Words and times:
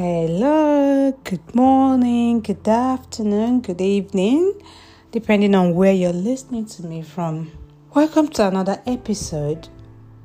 Hello, 0.00 1.10
good 1.24 1.56
morning, 1.56 2.40
good 2.40 2.68
afternoon, 2.68 3.62
good 3.62 3.80
evening, 3.80 4.62
depending 5.10 5.56
on 5.56 5.74
where 5.74 5.92
you're 5.92 6.12
listening 6.12 6.66
to 6.66 6.86
me 6.86 7.02
from. 7.02 7.50
Welcome 7.96 8.28
to 8.28 8.46
another 8.46 8.80
episode 8.86 9.68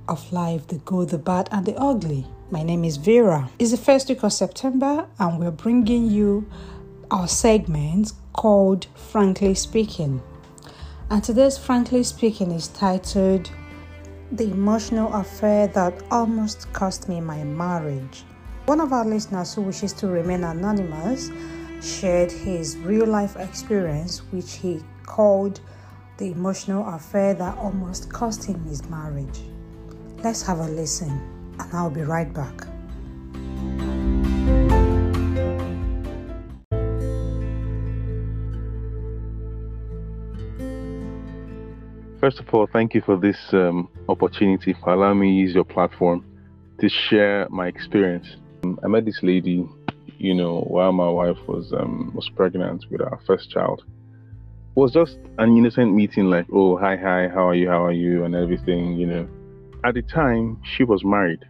of 0.08 0.32
Life 0.32 0.68
the 0.68 0.76
Good, 0.76 1.10
the 1.10 1.18
Bad, 1.18 1.50
and 1.52 1.66
the 1.66 1.76
Ugly. 1.76 2.24
My 2.52 2.62
name 2.62 2.86
is 2.86 2.98
Vera. 2.98 3.50
It's 3.58 3.72
the 3.72 3.78
first 3.78 4.10
week 4.10 4.22
of 4.22 4.32
September, 4.32 5.08
and 5.18 5.40
we're 5.40 5.50
bringing 5.50 6.06
you 6.06 6.48
our 7.10 7.28
segment 7.28 8.14
called 8.34 8.86
Frankly 8.94 9.56
Speaking. 9.56 10.22
And 11.10 11.24
today's 11.24 11.58
Frankly 11.58 12.04
Speaking 12.04 12.52
is 12.52 12.68
titled 12.68 13.50
The 14.34 14.52
Emotional 14.52 15.12
Affair 15.16 15.66
That 15.70 16.00
Almost 16.12 16.72
Cost 16.74 17.10
Me 17.10 17.20
My 17.20 17.44
Marriage. 17.44 18.24
One 18.66 18.80
of 18.80 18.94
our 18.94 19.04
listeners 19.04 19.54
who 19.54 19.62
wishes 19.64 19.92
to 19.94 20.08
remain 20.08 20.46
anonymous 20.46 21.30
shared 21.82 22.32
his 22.32 22.78
real 22.78 23.06
life 23.06 23.36
experience, 23.36 24.20
which 24.32 24.54
he 24.54 24.80
called 25.06 25.60
the 26.18 26.32
emotional 26.32 26.88
affair 26.88 27.34
that 27.34 27.58
almost 27.58 28.10
cost 28.10 28.46
him 28.46 28.64
his 28.64 28.82
marriage. 28.90 29.42
Let's 30.24 30.42
have 30.44 30.60
a 30.60 30.68
listen, 30.68 31.10
and 31.60 31.74
I'll 31.74 31.90
be 31.90 32.04
right 32.04 32.34
back. 32.34 32.66
First 42.22 42.40
of 42.40 42.48
all, 42.54 42.68
thank 42.72 42.94
you 42.94 43.02
for 43.02 43.18
this 43.18 43.36
um, 43.52 43.90
opportunity 44.08 44.74
for 44.82 44.94
allowing 44.94 45.20
me 45.20 45.28
to 45.28 45.34
use 45.34 45.54
your 45.54 45.66
platform 45.66 46.24
to 46.80 46.88
share 46.88 47.46
my 47.50 47.68
experience. 47.68 48.38
I 48.64 48.88
met 48.88 49.04
this 49.04 49.20
lady, 49.22 49.68
you 50.18 50.34
know, 50.34 50.62
while 50.62 50.94
my 50.94 51.10
wife 51.10 51.38
was 51.48 51.74
um, 51.74 52.12
was 52.16 52.30
pregnant 52.30 52.86
with 52.90 53.02
our 53.02 53.20
first 53.28 53.50
child. 53.50 53.84
It 53.86 54.80
was 54.80 54.92
just 54.94 55.18
an 55.38 55.58
innocent 55.58 55.94
meeting, 55.94 56.30
like, 56.30 56.46
oh, 56.52 56.78
hi, 56.78 56.96
hi, 56.96 57.28
how 57.28 57.50
are 57.50 57.56
you, 57.56 57.68
how 57.68 57.84
are 57.86 57.92
you, 57.92 58.24
and 58.24 58.34
everything, 58.34 58.94
you 58.98 59.06
know. 59.06 59.28
At 59.84 59.96
the 59.96 60.02
time, 60.02 60.62
she 60.64 60.86
was 60.86 61.04
married. 61.04 61.44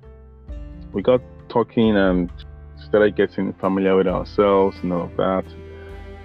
We 0.91 1.03
got 1.03 1.21
talking 1.49 1.95
and 1.95 2.31
started 2.87 3.15
getting 3.15 3.53
familiar 3.53 3.95
with 3.95 4.07
ourselves 4.07 4.77
and 4.81 4.91
all 4.91 5.03
of 5.03 5.15
that. 5.17 5.45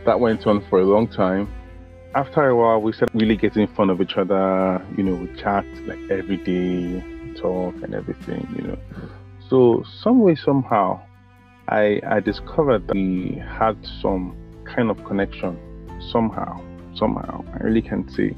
That 0.07 0.21
went 0.21 0.47
on 0.47 0.67
for 0.71 0.81
a 0.81 0.85
long 0.85 1.07
time. 1.07 1.53
After 2.15 2.49
a 2.49 2.57
while, 2.57 2.81
we 2.81 2.93
started 2.93 3.15
really 3.15 3.37
getting 3.37 3.67
fun 3.69 3.91
of 3.91 4.01
each 4.01 4.17
other. 4.17 4.83
You 4.97 5.05
know, 5.05 5.15
we 5.15 5.41
chat 5.41 5.67
like 5.87 5.99
every 6.11 6.39
day, 6.39 7.05
talk 7.39 7.75
and 7.83 7.95
everything, 7.95 8.49
you 8.57 8.69
know. 8.69 8.79
So 9.49 9.83
some 10.03 10.21
way, 10.21 10.35
somehow, 10.35 11.01
I 11.69 12.01
I 12.07 12.21
discovered 12.21 12.87
that 12.89 12.95
we 12.95 13.43
had 13.59 13.77
some 14.03 14.37
kind 14.65 14.91
of 14.91 15.03
connection 15.05 15.57
somehow, 16.13 16.61
somehow. 16.95 17.45
I 17.55 17.65
really 17.65 17.81
can't 17.81 18.11
say 18.11 18.35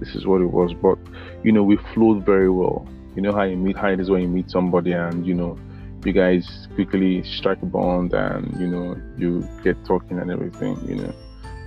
this 0.00 0.14
is 0.14 0.26
what 0.26 0.42
it 0.42 0.50
was, 0.52 0.74
but 0.74 0.98
you 1.42 1.52
know, 1.52 1.62
we 1.62 1.76
flowed 1.94 2.26
very 2.26 2.50
well. 2.50 2.86
You 3.16 3.22
know 3.22 3.32
how 3.32 3.44
you 3.44 3.56
meet, 3.56 3.76
how 3.76 3.88
it 3.88 4.00
is 4.00 4.10
when 4.10 4.20
you 4.20 4.28
meet 4.28 4.50
somebody, 4.50 4.92
and 4.92 5.26
you 5.26 5.34
know, 5.34 5.58
you 6.04 6.12
guys 6.12 6.68
quickly 6.74 7.22
strike 7.22 7.62
a 7.62 7.66
bond, 7.66 8.12
and 8.12 8.60
you 8.60 8.66
know, 8.66 9.00
you 9.16 9.48
get 9.64 9.82
talking 9.86 10.18
and 10.18 10.30
everything. 10.30 10.76
You 10.86 10.96
know, 10.96 11.14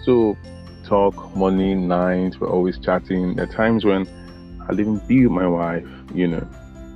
so 0.03 0.37
talk 0.85 1.35
morning, 1.35 1.87
night. 1.87 2.39
We're 2.39 2.49
always 2.49 2.77
chatting. 2.77 3.35
There 3.35 3.49
are 3.49 3.53
times 3.53 3.85
when 3.85 4.07
I'll 4.69 4.79
even 4.79 4.99
be 5.07 5.25
with 5.25 5.31
my 5.31 5.47
wife, 5.47 5.87
you 6.13 6.27
know, 6.27 6.47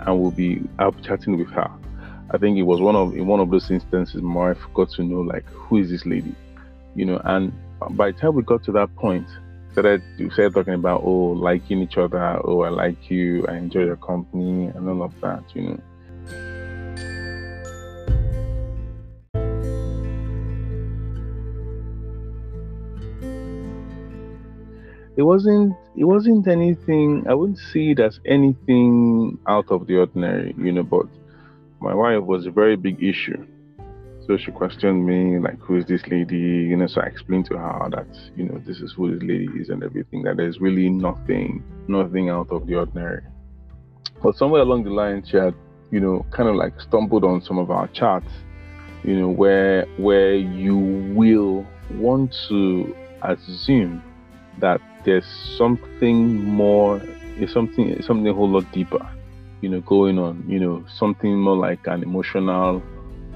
and 0.05 0.21
we'll 0.21 0.31
be 0.31 0.61
out 0.77 0.95
chatting 1.01 1.37
with 1.39 1.49
her 1.49 1.71
I 2.29 2.37
think 2.37 2.57
it 2.57 2.63
was 2.63 2.81
one 2.81 2.95
of 2.95 3.15
in 3.15 3.25
one 3.25 3.39
of 3.39 3.49
those 3.49 3.71
instances 3.71 4.21
my 4.21 4.49
wife 4.49 4.57
got 4.73 4.89
to 4.91 5.03
know 5.03 5.21
like 5.21 5.45
who 5.45 5.77
is 5.77 5.89
this 5.89 6.05
lady, 6.05 6.35
you 6.93 7.05
know, 7.05 7.21
and 7.23 7.53
by 7.91 8.11
the 8.11 8.17
time 8.19 8.35
we 8.35 8.43
got 8.43 8.63
to 8.65 8.71
that 8.73 8.93
point, 8.95 9.27
started 9.71 10.03
started 10.33 10.53
talking 10.53 10.73
about 10.73 11.03
oh 11.05 11.31
liking 11.31 11.81
each 11.81 11.97
other, 11.97 12.41
oh 12.43 12.63
I 12.63 12.69
like 12.69 13.09
you, 13.09 13.45
I 13.47 13.55
enjoy 13.55 13.85
your 13.85 13.95
company, 13.95 14.65
and 14.65 14.89
all 14.89 15.03
of 15.03 15.13
that, 15.21 15.43
you 15.55 15.61
know. 15.61 15.81
It 25.15 25.23
wasn't 25.23 25.77
it 25.95 26.03
wasn't 26.03 26.45
anything 26.49 27.25
I 27.29 27.33
wouldn't 27.35 27.57
see 27.57 27.91
it 27.91 27.99
as 28.01 28.19
anything 28.25 29.39
out 29.47 29.71
of 29.71 29.87
the 29.87 29.97
ordinary, 29.99 30.53
you 30.57 30.73
know, 30.73 30.83
but 30.83 31.07
my 31.79 31.93
wife 31.93 32.23
was 32.23 32.45
a 32.45 32.51
very 32.51 32.75
big 32.75 33.03
issue. 33.03 33.45
So 34.25 34.35
she 34.35 34.51
questioned 34.51 35.05
me, 35.05 35.39
like, 35.39 35.59
who 35.59 35.77
is 35.77 35.85
this 35.85 36.05
lady? 36.07 36.35
You 36.35 36.75
know, 36.75 36.87
so 36.87 36.99
I 37.01 37.05
explained 37.05 37.45
to 37.45 37.57
her 37.57 37.89
that, 37.91 38.07
you 38.35 38.43
know, 38.43 38.61
this 38.65 38.79
is 38.79 38.93
who 38.93 39.13
this 39.13 39.23
lady 39.23 39.47
is 39.57 39.69
and 39.69 39.81
everything, 39.83 40.23
that 40.23 40.35
there's 40.35 40.59
really 40.59 40.89
nothing, 40.89 41.63
nothing 41.87 42.29
out 42.29 42.51
of 42.51 42.67
the 42.67 42.75
ordinary. 42.75 43.21
But 44.21 44.35
somewhere 44.35 44.63
along 44.63 44.83
the 44.83 44.89
line, 44.89 45.23
she 45.25 45.37
had, 45.37 45.55
you 45.91 46.01
know, 46.01 46.25
kind 46.31 46.49
of 46.49 46.55
like 46.55 46.73
stumbled 46.81 47.23
on 47.23 47.41
some 47.41 47.57
of 47.57 47.71
our 47.71 47.87
chats, 47.89 48.27
you 49.05 49.17
know, 49.17 49.29
where 49.29 49.85
where 49.97 50.35
you 50.35 50.75
will 51.15 51.65
want 51.93 52.35
to 52.49 52.93
assume 53.21 54.03
that 54.59 54.81
there's 55.05 55.25
something 55.57 56.43
more, 56.43 57.01
something 57.47 58.01
something 58.01 58.27
a 58.27 58.33
whole 58.33 58.49
lot 58.49 58.69
deeper 58.73 59.07
you 59.61 59.69
know, 59.69 59.81
going 59.81 60.19
on, 60.19 60.43
you 60.47 60.59
know, 60.59 60.85
something 60.93 61.37
more 61.39 61.57
like 61.57 61.85
an 61.87 62.03
emotional 62.03 62.81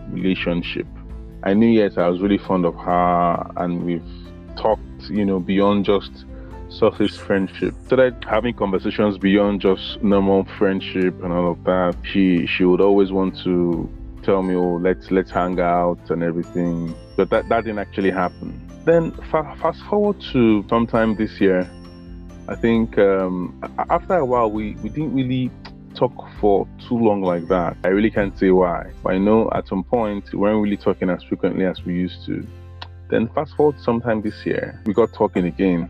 relationship. 0.10 0.86
I 1.44 1.54
knew, 1.54 1.68
yes, 1.68 1.98
I 1.98 2.08
was 2.08 2.22
really 2.22 2.38
fond 2.38 2.66
of 2.66 2.76
her, 2.76 3.52
and 3.58 3.84
we've 3.84 4.04
talked, 4.56 5.10
you 5.10 5.26
know, 5.26 5.40
beyond 5.40 5.86
just 5.86 6.26
surface 6.70 7.18
friendship. 7.18 7.74
Started 7.86 8.24
having 8.28 8.54
conversations 8.54 9.18
beyond 9.18 9.62
just 9.62 10.02
normal 10.04 10.46
friendship 10.58 11.22
and 11.24 11.34
all 11.34 11.52
of 11.52 11.64
that. 11.66 11.96
She 12.04 12.46
she 12.48 12.64
would 12.64 12.82
always 12.82 13.12
want 13.12 13.38
to 13.44 13.90
tell 14.24 14.42
me, 14.44 14.56
oh, 14.56 14.76
let's 14.76 15.12
let's 15.12 15.32
hang 15.32 15.60
out 15.60 16.10
and 16.10 16.24
everything, 16.24 16.96
but 17.18 17.30
that 17.32 17.50
that 17.50 17.66
didn't 17.66 17.80
actually 17.80 18.12
happen. 18.12 18.50
Then 18.86 19.12
fa- 19.30 19.56
fast 19.62 19.82
forward 19.84 20.20
to 20.32 20.66
sometime 20.70 21.16
this 21.16 21.40
year. 21.42 21.70
I 22.48 22.56
think 22.56 22.98
um, 22.98 23.62
after 23.90 24.16
a 24.16 24.26
while 24.26 24.52
we, 24.52 24.74
we 24.84 24.90
didn't 24.90 25.14
really 25.14 25.52
talk 25.96 26.14
for 26.40 26.68
too 26.88 26.98
long 26.98 27.22
like 27.22 27.48
that. 27.48 27.78
I 27.84 27.90
really 27.90 28.12
can't 28.12 28.38
say 28.38 28.52
why. 28.52 28.92
But 29.04 29.14
I 29.14 29.18
know 29.18 29.50
at 29.54 29.68
some 29.68 29.84
point 29.84 30.32
we 30.32 30.40
weren't 30.40 30.62
really 30.62 30.78
talking 30.78 31.10
as 31.10 31.24
frequently 31.24 31.66
as 31.66 31.84
we 31.86 31.94
used 31.94 32.26
to. 32.26 32.46
Then 33.10 33.28
fast 33.30 33.56
forward 33.56 33.80
sometime 33.80 34.22
this 34.22 34.46
year, 34.46 34.82
we 34.86 34.94
got 34.94 35.14
talking 35.14 35.46
again. 35.46 35.90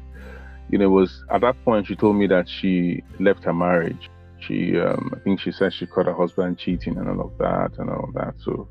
You 0.70 0.80
know, 0.80 0.86
it 0.86 0.90
was 0.90 1.24
at 1.32 1.42
that 1.42 1.56
point 1.64 1.88
she 1.88 1.96
told 1.96 2.16
me 2.16 2.28
that 2.28 2.48
she 2.50 3.04
left 3.20 3.44
her 3.44 3.54
marriage. 3.54 4.10
She, 4.40 4.80
um, 4.80 5.14
I 5.16 5.20
think 5.20 5.40
she 5.40 5.52
said 5.52 5.74
she 5.74 5.86
caught 5.86 6.08
her 6.08 6.16
husband 6.16 6.58
cheating 6.58 6.98
and 6.98 7.08
all 7.08 7.22
of 7.22 7.38
that 7.38 7.78
and 7.78 7.90
all 7.90 8.06
of 8.06 8.14
that. 8.16 8.34
So 8.44 8.68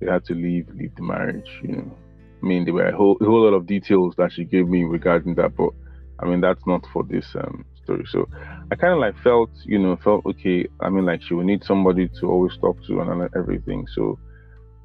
they 0.00 0.10
had 0.10 0.24
to 0.26 0.34
leave, 0.34 0.68
leave 0.74 0.94
the 0.96 1.02
marriage. 1.02 1.48
You 1.62 1.76
know, 1.76 1.96
I 2.42 2.46
mean, 2.46 2.64
there 2.64 2.74
were 2.74 2.88
a 2.88 2.96
whole, 2.96 3.16
a 3.20 3.24
whole 3.24 3.44
lot 3.44 3.54
of 3.54 3.66
details 3.66 4.14
that 4.16 4.32
she 4.32 4.44
gave 4.44 4.68
me 4.68 4.84
regarding 4.84 5.36
that, 5.36 5.56
but 5.56 5.70
I 6.18 6.26
mean, 6.26 6.40
that's 6.40 6.66
not 6.66 6.84
for 6.92 7.04
this 7.04 7.26
um, 7.36 7.64
story. 7.84 8.04
So 8.10 8.28
I 8.70 8.74
kind 8.74 8.92
of 8.92 8.98
like 8.98 9.16
felt, 9.22 9.50
you 9.64 9.78
know, 9.78 9.96
felt 9.96 10.26
okay. 10.26 10.66
I 10.80 10.88
mean, 10.88 11.04
like 11.06 11.22
she 11.22 11.34
would 11.34 11.46
need 11.46 11.64
somebody 11.64 12.08
to 12.20 12.30
always 12.30 12.56
talk 12.56 12.76
to 12.86 13.00
and 13.00 13.30
everything. 13.36 13.86
So 13.94 14.18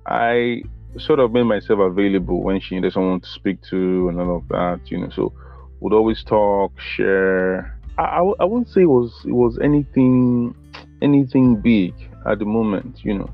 I 0.05 0.63
sort 0.97 1.19
of 1.19 1.31
made 1.31 1.43
myself 1.43 1.79
available 1.79 2.43
when 2.43 2.59
she 2.59 2.75
needed 2.75 2.93
someone 2.93 3.21
to 3.21 3.29
speak 3.29 3.61
to 3.69 4.09
and 4.09 4.19
all 4.19 4.37
of 4.37 4.47
that, 4.49 4.91
you 4.91 4.97
know. 4.97 5.09
So 5.09 5.33
would 5.79 5.93
always 5.93 6.23
talk, 6.23 6.71
share. 6.79 7.79
I, 7.97 8.03
I, 8.03 8.33
I 8.39 8.45
wouldn't 8.45 8.69
say 8.69 8.81
it 8.81 8.85
was 8.89 9.13
it 9.25 9.31
was 9.31 9.57
anything 9.59 10.55
anything 11.01 11.61
big 11.61 11.93
at 12.25 12.39
the 12.39 12.45
moment, 12.45 13.03
you 13.03 13.17
know. 13.17 13.29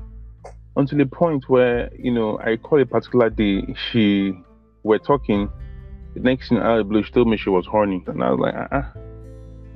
Until 0.76 0.98
the 0.98 1.06
point 1.06 1.48
where, 1.48 1.90
you 1.98 2.12
know, 2.12 2.38
I 2.38 2.56
call 2.56 2.80
a 2.80 2.86
particular 2.86 3.30
day, 3.30 3.74
she 3.90 4.32
were 4.82 4.98
talking. 4.98 5.50
The 6.14 6.20
next 6.20 6.48
thing 6.48 6.58
of 6.58 6.88
blue, 6.88 7.02
she 7.02 7.12
told 7.12 7.28
me 7.28 7.36
she 7.36 7.50
was 7.50 7.66
horny, 7.66 8.02
and 8.06 8.22
I 8.22 8.30
was 8.30 8.40
like, 8.40 8.54
uh-uh 8.54 9.05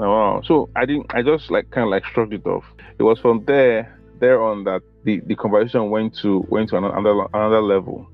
Oh, 0.02 0.08
wow. 0.08 0.42
So 0.44 0.70
I 0.74 0.86
didn't. 0.86 1.06
I 1.10 1.22
just 1.22 1.50
like 1.50 1.70
kind 1.70 1.84
of 1.84 1.90
like 1.90 2.04
shrugged 2.06 2.32
it 2.32 2.46
off. 2.46 2.64
It 2.98 3.02
was 3.02 3.18
from 3.18 3.44
there, 3.44 3.98
there 4.18 4.42
on 4.42 4.64
that 4.64 4.80
the, 5.04 5.20
the 5.26 5.34
conversation 5.34 5.90
went 5.90 6.16
to 6.22 6.46
went 6.48 6.70
to 6.70 6.78
another 6.78 7.26
another 7.34 7.60
level. 7.60 8.08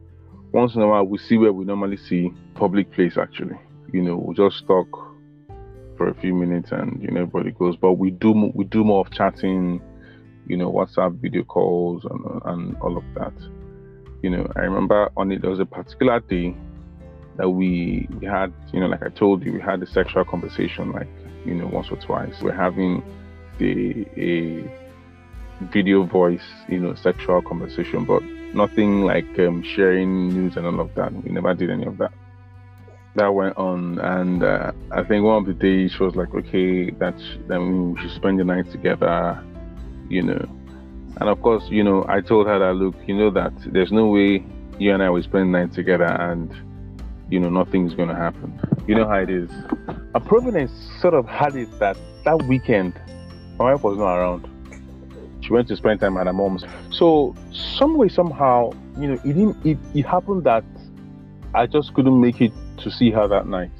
Once 0.52 0.74
in 0.74 0.82
a 0.82 0.86
while, 0.88 1.04
we 1.04 1.18
see 1.18 1.36
where 1.36 1.52
we 1.52 1.64
normally 1.64 1.96
see 1.96 2.32
public 2.54 2.90
place. 2.92 3.16
Actually, 3.16 3.56
you 3.92 4.02
know, 4.02 4.16
we 4.16 4.34
just 4.34 4.66
talk 4.66 4.88
for 5.96 6.08
a 6.08 6.14
few 6.14 6.34
minutes 6.34 6.72
and 6.72 7.00
you 7.00 7.08
know 7.08 7.22
everybody 7.22 7.52
goes. 7.52 7.76
But 7.76 7.92
we 7.94 8.10
do 8.10 8.50
we 8.54 8.64
do 8.64 8.82
more 8.82 9.06
of 9.06 9.12
chatting, 9.12 9.80
you 10.48 10.56
know, 10.56 10.72
WhatsApp 10.72 11.20
video 11.20 11.44
calls 11.44 12.04
and 12.04 12.42
and 12.46 12.76
all 12.78 12.96
of 12.96 13.04
that. 13.14 13.34
You 14.22 14.30
know, 14.30 14.50
I 14.56 14.60
remember 14.60 15.08
on 15.16 15.30
it 15.30 15.40
there 15.40 15.50
was 15.50 15.60
a 15.60 15.66
particular 15.66 16.18
day 16.18 16.56
that 17.36 17.48
we 17.48 18.08
we 18.18 18.26
had, 18.26 18.52
you 18.72 18.80
know, 18.80 18.86
like 18.86 19.04
I 19.04 19.10
told 19.10 19.44
you, 19.44 19.52
we 19.52 19.60
had 19.60 19.80
a 19.84 19.86
sexual 19.86 20.24
conversation 20.24 20.90
like 20.90 21.08
you 21.46 21.54
know, 21.54 21.66
once 21.66 21.88
or 21.90 21.96
twice. 21.96 22.34
We're 22.42 22.52
having 22.52 23.02
the 23.58 24.06
a 24.16 25.64
video 25.72 26.04
voice, 26.04 26.46
you 26.68 26.78
know, 26.78 26.94
sexual 26.94 27.42
conversation, 27.42 28.04
but 28.04 28.22
nothing 28.54 29.02
like 29.02 29.38
um, 29.38 29.62
sharing 29.62 30.28
news 30.28 30.56
and 30.56 30.66
all 30.66 30.80
of 30.80 30.94
that. 30.94 31.12
We 31.24 31.30
never 31.30 31.54
did 31.54 31.70
any 31.70 31.86
of 31.86 31.98
that. 31.98 32.12
That 33.14 33.28
went 33.28 33.56
on, 33.56 33.98
and 33.98 34.42
uh, 34.42 34.72
I 34.90 35.02
think 35.02 35.24
one 35.24 35.38
of 35.38 35.46
the 35.46 35.54
days 35.54 35.92
she 35.96 36.02
was 36.02 36.14
like, 36.14 36.34
"Okay, 36.34 36.90
that's 36.90 37.22
then 37.48 37.94
we 37.94 38.00
should 38.00 38.10
spend 38.10 38.38
the 38.38 38.44
night 38.44 38.70
together," 38.70 39.42
you 40.10 40.22
know. 40.22 40.44
And 41.18 41.30
of 41.30 41.40
course, 41.40 41.64
you 41.70 41.82
know, 41.82 42.04
I 42.08 42.20
told 42.20 42.46
her 42.46 42.58
that, 42.58 42.74
look, 42.74 42.94
you 43.06 43.16
know 43.16 43.30
that 43.30 43.54
there's 43.72 43.90
no 43.90 44.08
way 44.08 44.44
you 44.78 44.92
and 44.92 45.02
I 45.02 45.08
will 45.08 45.22
spend 45.22 45.54
the 45.54 45.58
night 45.58 45.72
together, 45.72 46.04
and 46.04 46.54
you 47.30 47.40
know 47.40 47.48
nothing's 47.48 47.94
going 47.94 48.10
to 48.10 48.14
happen. 48.14 48.60
You 48.86 48.94
know 48.94 49.08
how 49.08 49.18
it 49.18 49.30
is. 49.30 49.50
A 50.14 50.20
Providence 50.20 50.70
sort 51.00 51.14
of 51.14 51.26
had 51.26 51.56
it 51.56 51.78
that 51.78 51.96
that 52.24 52.42
weekend, 52.42 52.94
my 53.58 53.72
wife 53.72 53.82
was 53.82 53.98
not 53.98 54.16
around 54.16 54.48
she 55.46 55.52
went 55.52 55.68
to 55.68 55.76
spend 55.76 56.00
time 56.00 56.16
at 56.16 56.26
her 56.26 56.32
mom's. 56.32 56.64
So 56.90 57.34
some 57.52 57.96
way, 57.96 58.08
somehow, 58.08 58.72
you 58.98 59.08
know, 59.08 59.14
it 59.14 59.22
didn't. 59.22 59.64
It, 59.64 59.78
it 59.94 60.04
happened 60.04 60.44
that 60.44 60.64
I 61.54 61.66
just 61.66 61.94
couldn't 61.94 62.20
make 62.20 62.40
it 62.40 62.52
to 62.78 62.90
see 62.90 63.10
her 63.12 63.28
that 63.28 63.46
night. 63.46 63.70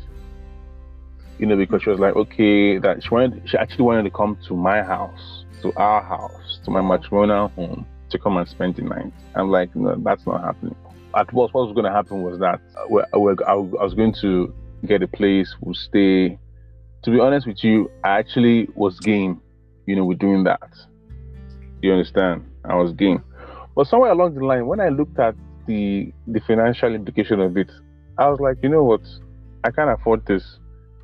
You 1.39 1.47
know, 1.47 1.57
because 1.57 1.83
she 1.83 1.91
was 1.91 1.99
like, 1.99 2.15
okay, 2.15 2.79
that 2.79 3.03
she 3.03 3.09
wanted, 3.11 3.43
she 3.49 3.59
actually 3.59 3.85
wanted 3.85 4.05
to 4.05 4.11
come 4.11 4.39
to 4.47 4.55
my 4.55 4.83
house, 4.83 5.45
to 5.63 5.73
our 5.75 6.03
house, 6.03 6.61
to 6.65 6.71
my 6.71 6.81
matrimonial 6.81 7.49
home, 7.49 7.85
to 8.11 8.19
come 8.19 8.37
and 8.37 8.49
spend 8.49 8.77
the 8.77 8.83
night. 8.83 9.13
I'm 9.35 9.51
like, 9.51 9.75
no, 9.75 9.97
that's 9.97 10.25
not 10.27 10.43
happening. 10.43 10.77
At 11.15 11.27
first, 11.27 11.35
what 11.35 11.67
was 11.67 11.75
going 11.75 11.85
to 11.85 11.93
happen 11.93 12.23
was 12.23 12.39
that 12.39 12.61
I 12.77 13.55
was 13.57 13.95
going 13.95 14.15
to 14.21 14.55
get 14.85 15.03
a 15.03 15.09
place, 15.09 15.55
we'll 15.61 15.75
stay. 15.75 16.39
To 17.05 17.11
be 17.11 17.21
honest 17.21 17.47
with 17.47 17.63
you, 17.63 17.91
I 18.05 18.19
actually 18.19 18.69
was 18.75 18.99
game, 19.01 19.41
you 19.87 19.95
know, 19.95 20.05
with 20.05 20.19
doing 20.19 20.45
that 20.45 20.71
you 21.83 21.93
understand? 21.93 22.45
I 22.65 22.75
was 22.75 22.93
game. 22.93 23.23
But 23.75 23.87
somewhere 23.87 24.11
along 24.11 24.35
the 24.35 24.45
line, 24.45 24.67
when 24.67 24.81
I 24.81 24.89
looked 24.89 25.19
at 25.19 25.35
the 25.67 26.13
the 26.27 26.41
financial 26.41 26.95
implication 26.95 27.41
of 27.41 27.57
it, 27.57 27.71
I 28.19 28.29
was 28.29 28.41
like, 28.41 28.59
you 28.63 28.69
know 28.69 28.85
what? 28.85 29.03
I 29.65 29.71
can't 29.71 29.91
afford 29.91 30.27
this. 30.27 30.59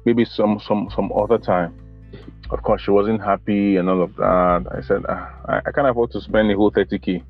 Maybe 0.04 0.24
some 0.24 0.60
some 0.66 0.88
some 0.94 1.12
other 1.16 1.38
time. 1.38 1.78
Of 2.50 2.62
course, 2.62 2.82
she 2.82 2.90
wasn't 2.90 3.22
happy 3.22 3.76
and 3.76 3.88
all 3.88 4.02
of 4.02 4.14
that. 4.16 4.66
I 4.70 4.82
said, 4.82 5.02
ah, 5.08 5.32
I, 5.48 5.56
I 5.66 5.72
can't 5.72 5.88
afford 5.88 6.10
to 6.12 6.20
spend 6.20 6.50
the 6.50 6.54
whole 6.54 6.70
30k, 6.70 7.24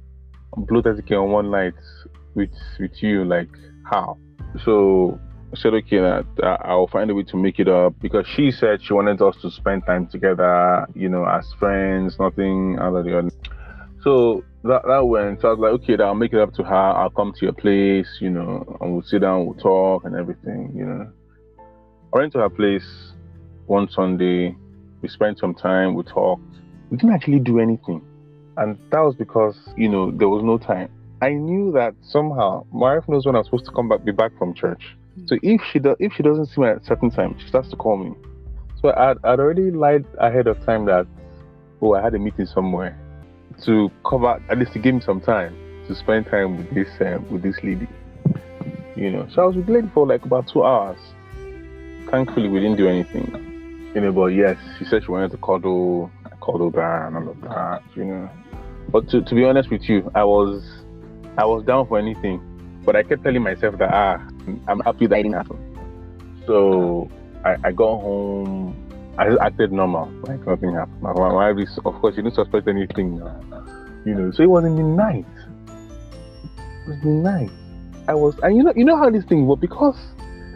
blue 0.56 0.82
30k 0.82 1.12
on 1.12 1.30
one 1.30 1.50
night 1.50 1.74
with 2.34 2.50
with 2.78 3.02
you. 3.02 3.24
Like 3.24 3.50
how? 3.84 4.18
So 4.64 5.18
said, 5.56 5.74
okay, 5.74 5.98
that 5.98 6.26
I'll 6.42 6.86
find 6.86 7.10
a 7.10 7.14
way 7.14 7.24
to 7.24 7.36
make 7.36 7.58
it 7.58 7.68
up 7.68 7.94
because 8.00 8.26
she 8.26 8.50
said 8.50 8.82
she 8.82 8.92
wanted 8.92 9.20
us 9.20 9.36
to 9.42 9.50
spend 9.50 9.84
time 9.84 10.06
together, 10.06 10.86
you 10.94 11.08
know, 11.08 11.24
as 11.26 11.46
friends, 11.58 12.18
nothing 12.18 12.78
other 12.78 13.02
than. 13.02 13.30
So 14.02 14.44
that 14.64 14.82
that 14.86 15.06
went. 15.06 15.40
So 15.40 15.48
I 15.48 15.50
was 15.52 15.60
like, 15.60 15.72
okay, 15.82 16.02
I'll 16.02 16.14
make 16.14 16.32
it 16.32 16.40
up 16.40 16.54
to 16.54 16.62
her. 16.62 16.74
I'll 16.74 17.10
come 17.10 17.32
to 17.32 17.44
your 17.44 17.52
place, 17.52 18.08
you 18.20 18.30
know, 18.30 18.78
and 18.80 18.92
we'll 18.92 19.02
sit 19.02 19.20
down, 19.20 19.46
we'll 19.46 19.54
talk 19.54 20.04
and 20.04 20.16
everything, 20.16 20.72
you 20.74 20.84
know. 20.84 21.10
I 22.14 22.18
went 22.18 22.32
to 22.32 22.38
her 22.40 22.50
place 22.50 23.12
one 23.66 23.88
Sunday. 23.90 24.56
We 25.00 25.08
spent 25.08 25.38
some 25.38 25.54
time. 25.54 25.94
We 25.94 26.02
talked. 26.02 26.42
We 26.90 26.96
didn't 26.96 27.14
actually 27.14 27.40
do 27.40 27.58
anything, 27.58 28.02
and 28.56 28.78
that 28.90 29.00
was 29.00 29.14
because 29.16 29.56
you 29.76 29.88
know 29.88 30.10
there 30.10 30.28
was 30.28 30.42
no 30.42 30.58
time. 30.58 30.90
I 31.22 31.30
knew 31.30 31.72
that 31.72 31.94
somehow 32.02 32.66
my 32.72 32.96
wife 32.96 33.08
knows 33.08 33.26
when 33.26 33.36
I'm 33.36 33.44
supposed 33.44 33.64
to 33.66 33.72
come 33.72 33.88
back, 33.88 34.04
be 34.04 34.12
back 34.12 34.36
from 34.38 34.54
church. 34.54 34.96
So 35.26 35.36
if 35.42 35.60
she 35.70 35.78
does, 35.78 35.96
if 35.98 36.12
she 36.14 36.22
doesn't 36.22 36.46
see 36.46 36.60
me 36.60 36.68
at 36.68 36.78
a 36.78 36.84
certain 36.84 37.10
time, 37.10 37.36
she 37.38 37.48
starts 37.48 37.68
to 37.70 37.76
call 37.76 37.96
me. 37.96 38.14
So 38.80 38.92
I'd, 38.96 39.16
I'd 39.24 39.38
already 39.38 39.70
lied 39.70 40.04
ahead 40.18 40.46
of 40.46 40.64
time 40.64 40.86
that 40.86 41.06
oh 41.80 41.94
I 41.94 42.02
had 42.02 42.14
a 42.14 42.18
meeting 42.18 42.46
somewhere 42.46 42.98
to 43.64 43.90
cover 44.04 44.42
at 44.48 44.58
least 44.58 44.72
to 44.72 44.78
give 44.78 44.94
me 44.94 45.00
some 45.00 45.20
time 45.20 45.54
to 45.86 45.94
spend 45.94 46.26
time 46.26 46.56
with 46.56 46.70
this 46.74 46.88
um, 47.00 47.30
with 47.30 47.42
this 47.42 47.56
lady. 47.62 47.86
You 48.96 49.10
know, 49.10 49.28
so 49.32 49.42
I 49.42 49.46
was 49.46 49.56
with 49.56 49.68
lady 49.68 49.90
for 49.94 50.06
like 50.06 50.24
about 50.24 50.48
two 50.48 50.64
hours. 50.64 50.98
Thankfully, 52.10 52.48
we 52.48 52.60
didn't 52.60 52.76
do 52.76 52.88
anything. 52.88 53.92
You 53.94 54.00
know, 54.00 54.12
but 54.12 54.26
yes, 54.26 54.58
she 54.78 54.84
said 54.84 55.04
she 55.04 55.10
wanted 55.10 55.30
to 55.32 55.36
cuddle, 55.38 56.10
I 56.24 56.30
cuddled 56.44 56.74
her 56.74 57.06
and 57.06 57.16
all 57.16 57.28
of 57.28 57.40
that. 57.42 57.82
You 57.94 58.04
know, 58.04 58.30
but 58.90 59.08
to, 59.10 59.22
to 59.22 59.34
be 59.34 59.44
honest 59.44 59.70
with 59.70 59.88
you, 59.88 60.10
I 60.14 60.24
was 60.24 60.62
I 61.38 61.44
was 61.46 61.64
down 61.64 61.86
for 61.88 61.98
anything, 61.98 62.40
but 62.84 62.96
I 62.96 63.02
kept 63.02 63.22
telling 63.24 63.42
myself 63.42 63.78
that 63.78 63.90
ah 63.92 64.20
I'm 64.68 64.80
happy 64.80 65.06
that 65.06 65.16
didn't 65.16 65.34
happen. 65.34 65.58
So 66.46 67.10
I, 67.44 67.56
I 67.64 67.72
got 67.72 68.00
home. 68.00 68.76
I 69.18 69.36
acted 69.44 69.72
normal, 69.72 70.10
like 70.22 70.46
nothing 70.46 70.72
happened. 70.72 71.02
My 71.02 71.12
wife 71.12 71.58
is, 71.58 71.78
of 71.84 71.94
course, 72.00 72.14
she 72.14 72.22
didn't 72.22 72.34
suspect 72.34 72.66
anything, 72.66 73.20
you 74.06 74.14
know. 74.14 74.30
So 74.32 74.42
it 74.42 74.48
was 74.48 74.64
in 74.64 74.74
the 74.74 74.82
night. 74.82 75.26
It 75.66 76.88
was 76.88 77.00
the 77.02 77.10
night. 77.10 77.50
I 78.08 78.14
was, 78.14 78.34
and 78.42 78.56
you 78.56 78.62
know, 78.62 78.72
you 78.74 78.84
know 78.84 78.96
how 78.96 79.10
this 79.10 79.24
thing 79.24 79.46
was 79.46 79.58
because 79.60 79.98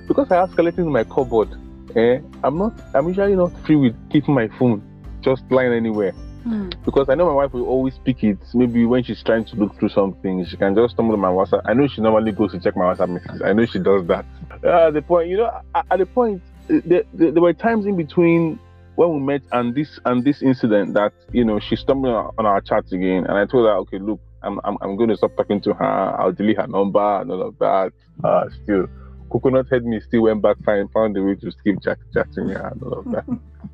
because 0.08 0.30
I 0.30 0.36
have 0.36 0.50
skeletons 0.52 0.86
in 0.86 0.92
my 0.92 1.04
cupboard. 1.04 1.50
Eh, 1.94 2.20
I'm 2.42 2.56
not. 2.56 2.72
I'm 2.94 3.06
usually 3.08 3.36
not 3.36 3.52
free 3.66 3.76
with 3.76 3.94
keeping 4.10 4.34
my 4.34 4.48
phone 4.58 4.82
just 5.20 5.42
lying 5.50 5.72
anywhere. 5.72 6.14
Mm. 6.46 6.72
Because 6.84 7.08
I 7.08 7.14
know 7.16 7.26
my 7.26 7.32
wife 7.32 7.52
will 7.52 7.66
always 7.66 7.98
pick 8.04 8.22
it. 8.22 8.38
Maybe 8.54 8.86
when 8.86 9.02
she's 9.02 9.22
trying 9.22 9.44
to 9.46 9.56
look 9.56 9.76
through 9.78 9.88
something, 9.88 10.46
she 10.46 10.56
can 10.56 10.76
just 10.76 10.94
stumble 10.94 11.14
on 11.14 11.20
my 11.20 11.28
WhatsApp. 11.28 11.62
I 11.64 11.74
know 11.74 11.88
she 11.88 12.00
normally 12.00 12.30
goes 12.30 12.52
to 12.52 12.60
check 12.60 12.76
my 12.76 12.84
WhatsApp 12.84 13.08
messages. 13.08 13.42
I 13.44 13.52
know 13.52 13.66
she 13.66 13.80
does 13.80 14.06
that. 14.06 14.24
Uh, 14.64 14.90
the 14.92 15.02
point, 15.02 15.28
you 15.28 15.38
know, 15.38 15.60
at 15.74 15.98
the 15.98 16.06
point, 16.06 16.40
there, 16.68 17.02
there, 17.12 17.32
were 17.32 17.52
times 17.52 17.86
in 17.86 17.96
between 17.96 18.60
when 18.94 19.12
we 19.12 19.20
met 19.20 19.42
and 19.52 19.74
this 19.74 19.98
and 20.04 20.24
this 20.24 20.42
incident 20.42 20.94
that 20.94 21.12
you 21.32 21.44
know 21.44 21.60
she 21.60 21.76
stumbled 21.76 22.32
on 22.38 22.46
our 22.46 22.60
chat 22.60 22.84
again, 22.92 23.26
and 23.26 23.36
I 23.36 23.46
told 23.46 23.66
her, 23.66 23.74
okay, 23.78 23.98
look, 23.98 24.20
I'm 24.42 24.60
I'm, 24.64 24.78
I'm 24.80 24.96
going 24.96 25.10
to 25.10 25.16
stop 25.16 25.36
talking 25.36 25.60
to 25.62 25.74
her. 25.74 25.84
I'll 25.84 26.32
delete 26.32 26.58
her 26.58 26.66
number 26.66 27.20
and 27.20 27.30
all 27.30 27.42
of 27.42 27.58
that. 27.58 27.92
Uh, 28.22 28.44
still, 28.62 28.86
coconut 29.30 29.66
head 29.70 29.84
me 29.84 30.00
still 30.00 30.22
went 30.22 30.42
back 30.42 30.56
and 30.66 30.90
found 30.92 31.16
a 31.16 31.22
way 31.22 31.34
to 31.34 31.52
keep 31.64 31.82
chat, 31.82 31.98
chatting 32.14 32.50
and 32.50 32.82
all 32.82 33.00
of 33.00 33.04
that. 33.10 33.24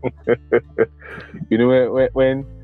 you 1.50 1.58
know 1.58 1.68
when 1.92 2.08
when 2.12 2.61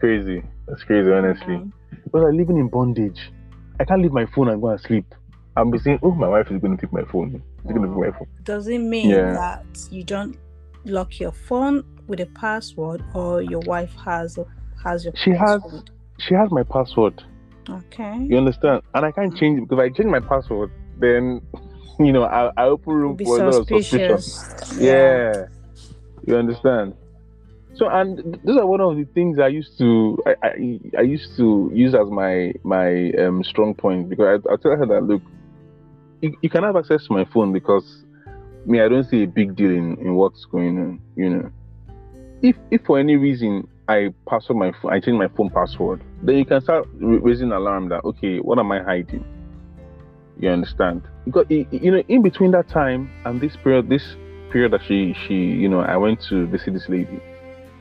crazy. 0.00 0.42
That's 0.66 0.82
crazy, 0.82 1.10
honestly. 1.12 1.54
Okay. 1.54 1.70
Because 2.04 2.24
I'm 2.28 2.36
living 2.36 2.58
in 2.58 2.68
bondage. 2.68 3.30
I 3.78 3.84
can't 3.84 4.02
leave 4.02 4.12
my 4.12 4.26
phone 4.26 4.48
and 4.48 4.60
go 4.60 4.68
and 4.70 4.80
sleep. 4.80 5.14
I'm 5.56 5.70
be 5.70 5.78
saying, 5.78 6.00
oh, 6.02 6.12
my 6.12 6.28
wife 6.28 6.50
is 6.50 6.60
going 6.60 6.76
to 6.76 6.80
take 6.80 6.92
my 6.92 7.04
phone. 7.04 7.42
She's 7.62 7.72
going 7.72 7.82
to 7.82 7.88
take 7.88 8.12
my 8.12 8.18
phone. 8.18 8.28
Does 8.44 8.68
it 8.68 8.78
mean 8.78 9.10
yeah. 9.10 9.32
that 9.32 9.66
you 9.90 10.04
don't 10.04 10.36
lock 10.84 11.20
your 11.20 11.32
phone 11.32 11.84
with 12.06 12.20
a 12.20 12.26
password, 12.26 13.04
or 13.14 13.42
your 13.42 13.60
wife 13.60 13.94
has 14.04 14.38
has 14.82 15.04
your 15.04 15.12
she 15.16 15.32
password? 15.32 15.72
has 15.72 15.82
she 16.18 16.34
has 16.34 16.50
my 16.50 16.62
password. 16.62 17.22
Okay. 17.68 18.26
You 18.28 18.38
understand? 18.38 18.82
And 18.94 19.04
I 19.04 19.12
can't 19.12 19.36
change 19.36 19.58
it 19.58 19.68
because 19.68 19.84
if 19.84 19.92
I 19.92 19.96
change 19.96 20.10
my 20.10 20.20
password, 20.20 20.70
then 20.98 21.40
you 21.98 22.12
know 22.12 22.24
I, 22.24 22.50
I 22.56 22.64
open 22.66 22.94
room 22.94 23.18
for 23.18 23.38
suspicious. 23.38 23.92
a 23.92 23.98
lot 23.98 24.10
of 24.10 24.24
suspicion. 24.24 24.84
Yeah. 24.84 25.32
yeah. 25.34 25.46
You 26.26 26.36
understand? 26.36 26.94
So 27.74 27.88
and 27.88 28.38
those 28.44 28.58
are 28.58 28.66
one 28.66 28.80
of 28.80 28.96
the 28.96 29.04
things 29.14 29.38
I 29.38 29.46
used 29.48 29.78
to 29.78 30.18
I, 30.26 30.34
I, 30.42 30.80
I 30.98 31.02
used 31.02 31.36
to 31.36 31.70
use 31.72 31.94
as 31.94 32.08
my 32.10 32.52
my 32.64 33.12
um, 33.12 33.44
strong 33.44 33.74
point 33.74 34.08
because 34.08 34.42
I, 34.48 34.52
I 34.52 34.56
tell 34.56 34.76
her 34.76 34.86
that 34.86 35.04
look, 35.04 35.22
you, 36.20 36.36
you 36.42 36.50
can 36.50 36.64
have 36.64 36.76
access 36.76 37.06
to 37.06 37.12
my 37.12 37.24
phone 37.32 37.52
because 37.52 38.04
me 38.66 38.80
I 38.80 38.88
don't 38.88 39.08
see 39.08 39.22
a 39.22 39.26
big 39.26 39.56
deal 39.56 39.70
in, 39.70 39.96
in 40.00 40.14
what's 40.14 40.44
going 40.46 40.78
on. 40.78 41.00
You 41.16 41.30
know, 41.30 41.50
if 42.42 42.56
if 42.70 42.82
for 42.84 42.98
any 42.98 43.16
reason 43.16 43.68
I 43.88 44.12
password 44.28 44.58
my 44.58 44.72
I 44.90 44.98
change 45.00 45.18
my 45.18 45.28
phone 45.28 45.50
password, 45.50 46.02
then 46.22 46.36
you 46.36 46.44
can 46.44 46.60
start 46.60 46.88
raising 46.98 47.52
alarm 47.52 47.88
that 47.90 48.04
okay, 48.04 48.38
what 48.38 48.58
am 48.58 48.72
I 48.72 48.82
hiding? 48.82 49.24
You 50.38 50.50
understand? 50.50 51.02
Because 51.24 51.46
you 51.48 51.90
know, 51.92 52.02
in 52.08 52.22
between 52.22 52.50
that 52.50 52.68
time 52.68 53.10
and 53.24 53.40
this 53.40 53.56
period, 53.62 53.88
this 53.88 54.16
period 54.50 54.72
that 54.72 54.80
she 54.88 55.14
she 55.26 55.34
you 55.34 55.68
know 55.68 55.80
I 55.80 55.96
went 55.96 56.20
to 56.30 56.46
visit 56.46 56.74
this 56.74 56.88
lady 56.88 57.20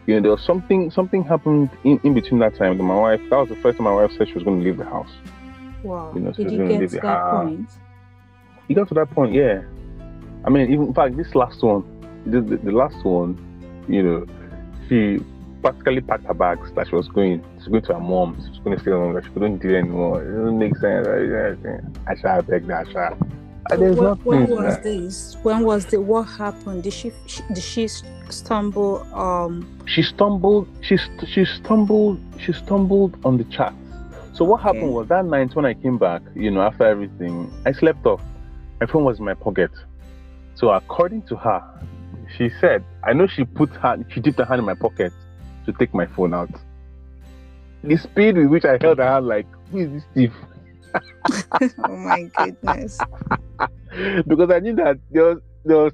you 0.09 0.15
know, 0.15 0.21
there 0.21 0.31
was 0.31 0.41
something 0.43 0.89
something 0.89 1.23
happened 1.23 1.69
in, 1.83 1.99
in 2.03 2.15
between 2.15 2.39
that 2.39 2.55
time. 2.55 2.75
My 2.81 2.95
wife, 2.95 3.21
that 3.29 3.37
was 3.37 3.49
the 3.49 3.55
first 3.57 3.77
time 3.77 3.83
my 3.83 3.93
wife 3.93 4.11
said 4.17 4.27
she 4.27 4.33
was 4.33 4.43
going 4.43 4.59
to 4.59 4.65
leave 4.65 4.77
the 4.77 4.85
house. 4.85 5.11
Wow. 5.83 6.11
You 6.15 6.21
know, 6.21 6.31
Did 6.31 6.51
you 6.51 6.67
get 6.67 6.89
to 6.89 6.95
that 6.95 7.03
house. 7.03 7.45
point? 7.45 7.69
You 8.67 8.75
got 8.75 8.87
to 8.87 8.95
that 8.95 9.11
point, 9.11 9.33
yeah. 9.33 9.61
I 10.45 10.49
mean, 10.49 10.73
even 10.73 10.87
in 10.87 10.93
fact, 10.95 11.15
this 11.15 11.35
last 11.35 11.61
one, 11.61 11.83
the, 12.25 12.41
the, 12.41 12.57
the 12.57 12.71
last 12.71 13.05
one, 13.05 13.37
you 13.87 14.01
know, 14.01 14.25
she 14.87 15.23
practically 15.61 16.01
packed 16.01 16.25
her 16.25 16.33
bags 16.33 16.71
that 16.71 16.87
she 16.87 16.95
was 16.95 17.07
going. 17.07 17.43
She 17.63 17.69
was 17.69 17.83
going 17.83 17.83
to 17.83 17.93
her 17.93 17.99
mom. 17.99 18.35
She 18.41 18.49
was 18.49 18.59
going 18.59 18.77
to 18.77 18.81
stay 18.81 18.91
longer. 18.91 19.21
She 19.21 19.29
couldn't 19.29 19.59
do 19.59 19.69
it 19.69 19.77
anymore. 19.77 20.23
It 20.23 20.31
doesn't 20.35 20.57
make 20.57 20.75
sense. 20.77 21.07
I 22.07 22.15
shall 22.19 22.41
beg 22.41 22.65
that. 22.65 22.87
I 22.87 22.91
shall. 22.91 23.17
When, 23.77 23.95
when, 24.23 24.49
was 24.49 24.81
this? 24.81 25.37
When 25.43 25.63
was 25.63 25.85
the 25.85 26.01
what 26.01 26.23
happened? 26.23 26.83
Did 26.83 26.93
she, 26.93 27.11
did 27.53 27.63
she 27.63 27.87
stumble? 28.29 29.03
Um. 29.13 29.79
She 29.85 30.01
stumbled. 30.01 30.67
She 30.81 30.97
she 31.27 31.45
stumbled. 31.45 32.19
She 32.39 32.51
stumbled 32.53 33.17
on 33.23 33.37
the 33.37 33.43
chat. 33.45 33.73
So 34.33 34.45
what 34.45 34.61
okay. 34.61 34.69
happened 34.69 34.93
was 34.93 35.07
that 35.09 35.25
night 35.25 35.53
when 35.55 35.65
I 35.65 35.73
came 35.73 35.97
back, 35.97 36.21
you 36.33 36.49
know, 36.49 36.61
after 36.61 36.85
everything, 36.85 37.51
I 37.65 37.73
slept 37.73 38.05
off. 38.05 38.21
My 38.79 38.87
phone 38.87 39.03
was 39.03 39.19
in 39.19 39.25
my 39.25 39.33
pocket. 39.33 39.71
So 40.55 40.71
according 40.71 41.23
to 41.23 41.35
her, 41.35 41.61
she 42.37 42.49
said, 42.61 42.83
I 43.03 43.13
know 43.13 43.27
she 43.27 43.43
put 43.43 43.69
her, 43.71 43.97
she 44.09 44.19
dipped 44.19 44.39
her 44.39 44.45
hand 44.45 44.59
in 44.59 44.65
my 44.65 44.75
pocket 44.75 45.13
to 45.65 45.73
take 45.73 45.93
my 45.93 46.05
phone 46.05 46.33
out. 46.33 46.49
The 47.83 47.97
speed 47.97 48.37
with 48.37 48.47
which 48.47 48.65
I 48.65 48.77
held 48.79 48.97
her 48.97 49.07
hand, 49.07 49.27
like, 49.27 49.47
who 49.71 49.79
is 49.79 49.91
this 49.91 50.03
thief? 50.13 50.33
Oh 51.83 51.95
my 51.95 52.23
goodness. 52.37 52.99
because 54.27 54.51
I 54.51 54.59
knew 54.59 54.75
that 54.75 54.99
there 55.11 55.25
was, 55.25 55.37
there 55.65 55.77
was 55.77 55.93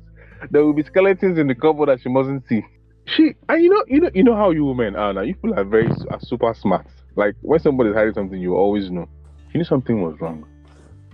there 0.52 0.64
will 0.64 0.74
be 0.74 0.84
skeletons 0.84 1.38
in 1.38 1.48
the 1.48 1.56
cupboard 1.56 1.90
that 1.90 2.02
she 2.02 2.10
mustn't 2.10 2.48
see. 2.48 2.64
She 3.06 3.36
and 3.50 3.64
you 3.64 3.70
know 3.70 3.84
you 3.88 4.02
know 4.02 4.10
you 4.14 4.24
know 4.24 4.36
how 4.36 4.52
you 4.52 4.66
women 4.66 4.96
are 4.96 5.14
now. 5.14 5.22
You 5.22 5.36
people 5.36 5.58
are 5.58 5.64
very 5.64 5.90
are 6.10 6.20
super 6.22 6.54
smart. 6.54 6.88
Like 7.16 7.36
when 7.42 7.60
somebody's 7.60 7.96
hiding 7.96 8.14
something, 8.14 8.40
you 8.40 8.56
always 8.56 8.90
know. 8.90 9.08
She 9.52 9.58
knew 9.58 9.64
something 9.64 10.02
was 10.02 10.20
wrong. 10.20 10.46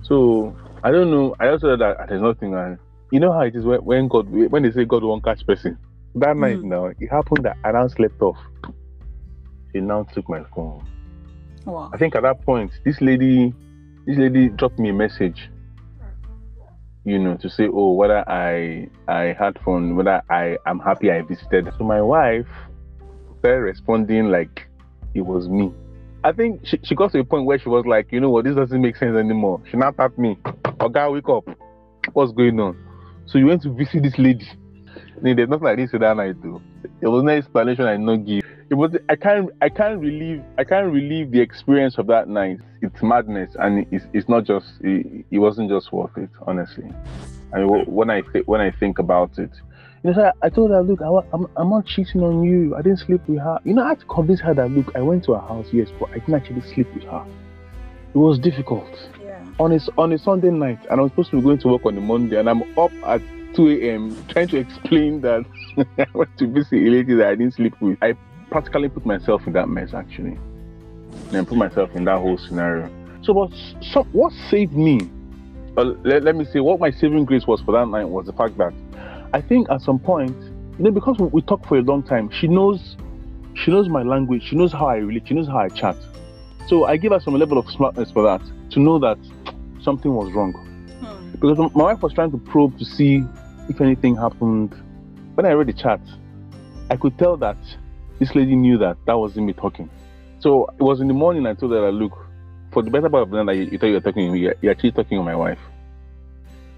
So 0.04 0.56
I 0.84 0.92
don't 0.92 1.12
know. 1.12 1.36
I 1.40 1.50
also 1.50 1.76
that 1.76 2.08
there's 2.10 2.22
nothing. 2.22 2.56
And 2.56 2.78
you 3.12 3.20
know 3.20 3.32
how 3.32 3.42
it 3.42 3.56
is 3.56 3.66
when, 3.66 3.80
when 3.84 4.08
God 4.08 4.30
when 4.30 4.64
they 4.64 4.72
say 4.72 4.86
God 4.86 5.04
won't 5.04 5.24
catch 5.24 5.46
person. 5.46 5.78
That 6.16 6.36
night 6.36 6.58
mm. 6.58 6.64
now 6.64 6.86
it 6.86 7.08
happened 7.10 7.46
that 7.46 7.58
I 7.64 7.72
now 7.72 7.88
slept 7.88 8.22
off. 8.22 8.38
She 9.74 9.80
now 9.80 10.04
took 10.04 10.28
my 10.28 10.44
phone. 10.56 10.86
Wow. 11.66 11.92
I 11.94 11.98
think 11.98 12.16
at 12.16 12.24
that 12.24 12.44
point, 12.44 12.72
this 12.84 13.00
lady, 13.02 13.54
this 14.06 14.18
lady 14.18 14.50
dropped 14.50 14.80
me 14.80 14.90
a 14.90 14.94
message. 14.94 15.50
You 17.04 17.18
know, 17.18 17.36
to 17.38 17.50
say, 17.50 17.68
oh, 17.72 17.94
whether 17.94 18.28
I 18.30 18.88
I 19.08 19.36
had 19.38 19.60
fun, 19.66 19.96
whether 19.96 20.22
I 20.30 20.58
am 20.68 20.80
happy 20.80 21.12
I 21.12 21.22
visited. 21.24 21.70
So 21.78 21.84
my 21.84 22.02
wife 22.02 22.48
started 23.40 23.62
responding 23.62 24.30
like 24.30 24.68
it 25.16 25.22
was 25.22 25.50
me. 25.50 25.74
I 26.24 26.32
think 26.32 26.66
she, 26.66 26.80
she 26.84 26.94
got 26.94 27.12
to 27.14 27.20
a 27.20 27.24
point 27.24 27.46
where 27.46 27.58
she 27.58 27.70
was 27.70 27.86
like, 27.88 28.12
you 28.12 28.20
know 28.20 28.30
what, 28.30 28.46
this 28.46 28.56
doesn't 28.56 28.80
make 28.80 28.96
sense 28.96 29.18
anymore. 29.18 29.62
She 29.70 29.78
now 29.78 29.90
tapped 29.90 30.20
me. 30.20 30.38
Oh, 30.80 30.90
God, 30.90 31.10
wake 31.10 31.28
up. 31.28 31.46
What's 32.14 32.32
going 32.32 32.60
on? 32.60 32.78
So 33.26 33.40
you 33.40 33.48
went 33.48 33.64
to 33.64 33.74
visit 33.74 34.04
this 34.04 34.18
lady. 34.20 34.48
I 34.96 35.20
mean, 35.22 35.36
there's 35.36 35.50
nothing 35.50 35.66
like 35.66 35.78
this 35.78 35.92
that 35.92 36.18
night, 36.18 36.36
though. 36.44 36.62
There 37.00 37.10
was 37.10 37.24
no 37.24 37.32
explanation 37.32 37.86
I 37.86 37.94
did 37.94 38.02
not 38.02 38.26
give 38.26 38.41
it 38.72 38.76
was 38.76 38.96
I 39.10 39.18
can't 39.18 39.50
I 39.62 39.68
can't 39.68 40.00
relieve 40.00 40.42
I 40.58 40.64
can't 40.64 40.92
relieve 40.94 41.32
the 41.32 41.42
experience 41.42 41.98
of 41.98 42.08
that 42.08 42.30
night. 42.30 42.60
It's 42.82 43.04
madness, 43.04 43.52
and 43.60 43.86
it's, 43.92 44.06
it's 44.14 44.30
not 44.30 44.46
just 44.46 44.66
it, 44.80 45.26
it 45.30 45.40
wasn't 45.40 45.70
just 45.70 45.92
worth 45.92 46.18
it, 46.18 46.30
honestly. 46.48 46.90
I 47.54 47.60
mean, 47.60 47.86
when 47.86 48.10
I 48.10 48.22
th- 48.22 48.48
when 48.48 48.62
I 48.62 48.72
think 48.72 48.98
about 48.98 49.38
it, 49.38 49.52
you 50.04 50.14
know, 50.14 50.32
I, 50.42 50.46
I 50.46 50.50
told 50.50 50.72
her, 50.72 50.82
look, 50.82 51.02
I, 51.02 51.10
I'm 51.34 51.48
I'm 51.58 51.70
not 51.70 51.86
cheating 51.86 52.22
on 52.22 52.44
you. 52.46 52.74
I 52.78 52.82
didn't 52.82 53.00
sleep 53.00 53.28
with 53.28 53.40
her. 53.40 53.60
You 53.66 53.74
know, 53.74 53.84
I 53.84 53.90
had 53.90 54.00
to 54.00 54.06
convince 54.06 54.40
her 54.40 54.54
that 54.54 54.72
look, 54.72 54.96
I 54.96 55.02
went 55.02 55.26
to 55.26 55.34
her 55.34 55.42
house, 55.42 55.68
yes, 55.74 55.90
but 56.00 56.10
I 56.12 56.20
didn't 56.20 56.36
actually 56.36 56.62
sleep 56.74 56.88
with 56.96 57.04
her. 57.04 57.26
It 58.14 58.18
was 58.18 58.40
difficult. 58.40 58.90
Yeah. 59.22 59.46
On 59.60 59.74
a 59.74 59.80
on 59.98 60.14
a 60.14 60.18
Sunday 60.18 60.50
night, 60.50 60.80
and 60.90 61.02
I 61.02 61.04
was 61.04 61.12
supposed 61.12 61.32
to 61.32 61.36
be 61.36 61.42
going 61.42 61.60
to 61.60 61.68
work 61.68 61.86
on 61.86 61.98
a 61.98 62.02
Monday, 62.02 62.40
and 62.40 62.50
I'm 62.50 62.62
up 62.80 62.92
at 63.06 63.22
2 63.54 63.68
a.m. 63.68 64.16
trying 64.30 64.48
to 64.48 64.58
explain 64.66 65.20
that 65.22 65.44
I 65.98 66.06
went 66.14 66.38
to 66.38 66.48
visit 66.48 66.76
a 66.76 66.90
lady 66.90 67.16
that 67.16 67.28
I 67.28 67.36
didn't 67.36 67.56
sleep 67.56 67.76
with. 67.82 67.98
I 68.02 68.16
practically 68.52 68.90
put 68.90 69.06
myself 69.06 69.48
in 69.48 69.54
that 69.54 69.70
mess 69.70 69.94
actually, 69.94 70.38
and 71.34 71.48
put 71.48 71.58
myself 71.58 71.96
in 71.96 72.04
that 72.04 72.20
whole 72.20 72.38
scenario. 72.38 72.90
So 73.24 73.34
what? 73.34 73.52
So 73.82 74.04
what 74.12 74.34
saved 74.50 74.74
me? 74.74 75.10
Uh, 75.78 75.94
let, 76.04 76.24
let 76.24 76.36
me 76.36 76.46
see. 76.46 76.60
what 76.60 76.80
my 76.80 76.92
saving 76.92 77.26
grace 77.26 77.48
was 77.48 77.62
for 77.62 77.72
that 77.72 77.88
night 77.88 78.04
was 78.04 78.26
the 78.26 78.34
fact 78.34 78.58
that 78.58 78.74
I 79.34 79.40
think 79.40 79.70
at 79.70 79.82
some 79.82 80.00
point, 80.00 80.36
you 80.78 80.84
know, 80.84 80.92
because 80.92 81.18
we, 81.18 81.28
we 81.28 81.42
talked 81.42 81.66
for 81.66 81.78
a 81.78 81.82
long 81.82 82.04
time, 82.04 82.30
she 82.30 82.48
knows, 82.48 82.98
she 83.56 83.72
knows 83.72 83.88
my 83.88 84.04
language, 84.04 84.44
she 84.44 84.58
knows 84.58 84.74
how 84.74 84.88
I 84.88 84.98
relate, 84.98 85.28
she 85.28 85.34
knows 85.34 85.48
how 85.48 85.60
I 85.60 85.70
chat. 85.70 85.96
So 86.68 86.86
I 86.86 86.98
give 86.98 87.14
her 87.14 87.22
some 87.22 87.36
level 87.36 87.58
of 87.58 87.70
smartness 87.72 88.12
for 88.12 88.24
that 88.24 88.42
to 88.72 88.80
know 88.80 89.00
that 89.00 89.18
something 89.82 90.14
was 90.14 90.32
wrong. 90.34 90.52
Hmm. 91.00 91.32
Because 91.32 91.58
my 91.58 91.84
wife 91.84 92.02
was 92.02 92.14
trying 92.14 92.32
to 92.32 92.38
probe 92.38 92.78
to 92.78 92.86
see 92.86 93.24
if 93.70 93.80
anything 93.80 94.18
happened. 94.18 94.76
When 95.36 95.46
I 95.46 95.52
read 95.52 95.68
the 95.68 95.74
chat, 95.74 96.02
I 96.90 96.98
could 96.98 97.18
tell 97.18 97.38
that 97.38 97.58
this 98.22 98.36
lady 98.36 98.56
knew 98.56 98.78
that 98.78 98.98
that 99.08 99.18
wasn't 99.18 99.48
me 99.48 99.54
talking. 99.54 99.90
So 100.40 100.68
it 100.80 100.84
was 100.84 101.02
in 101.02 101.08
the 101.08 101.14
morning 101.14 101.48
I 101.48 101.56
told 101.56 101.72
her, 101.72 101.92
look, 101.92 102.14
for 102.72 102.84
the 102.84 102.92
better 102.92 103.10
part 103.10 103.24
of 103.24 103.32
the 103.32 103.44
night, 103.44 103.58
you, 103.58 103.64
you 103.64 103.78
thought 103.80 103.88
you 103.88 103.94
were 103.94 104.00
talking, 104.00 104.36
you're, 104.36 104.54
you're 104.62 104.72
actually 104.72 104.92
talking 104.92 105.18
to 105.18 105.24
my 105.24 105.36
wife. 105.36 105.58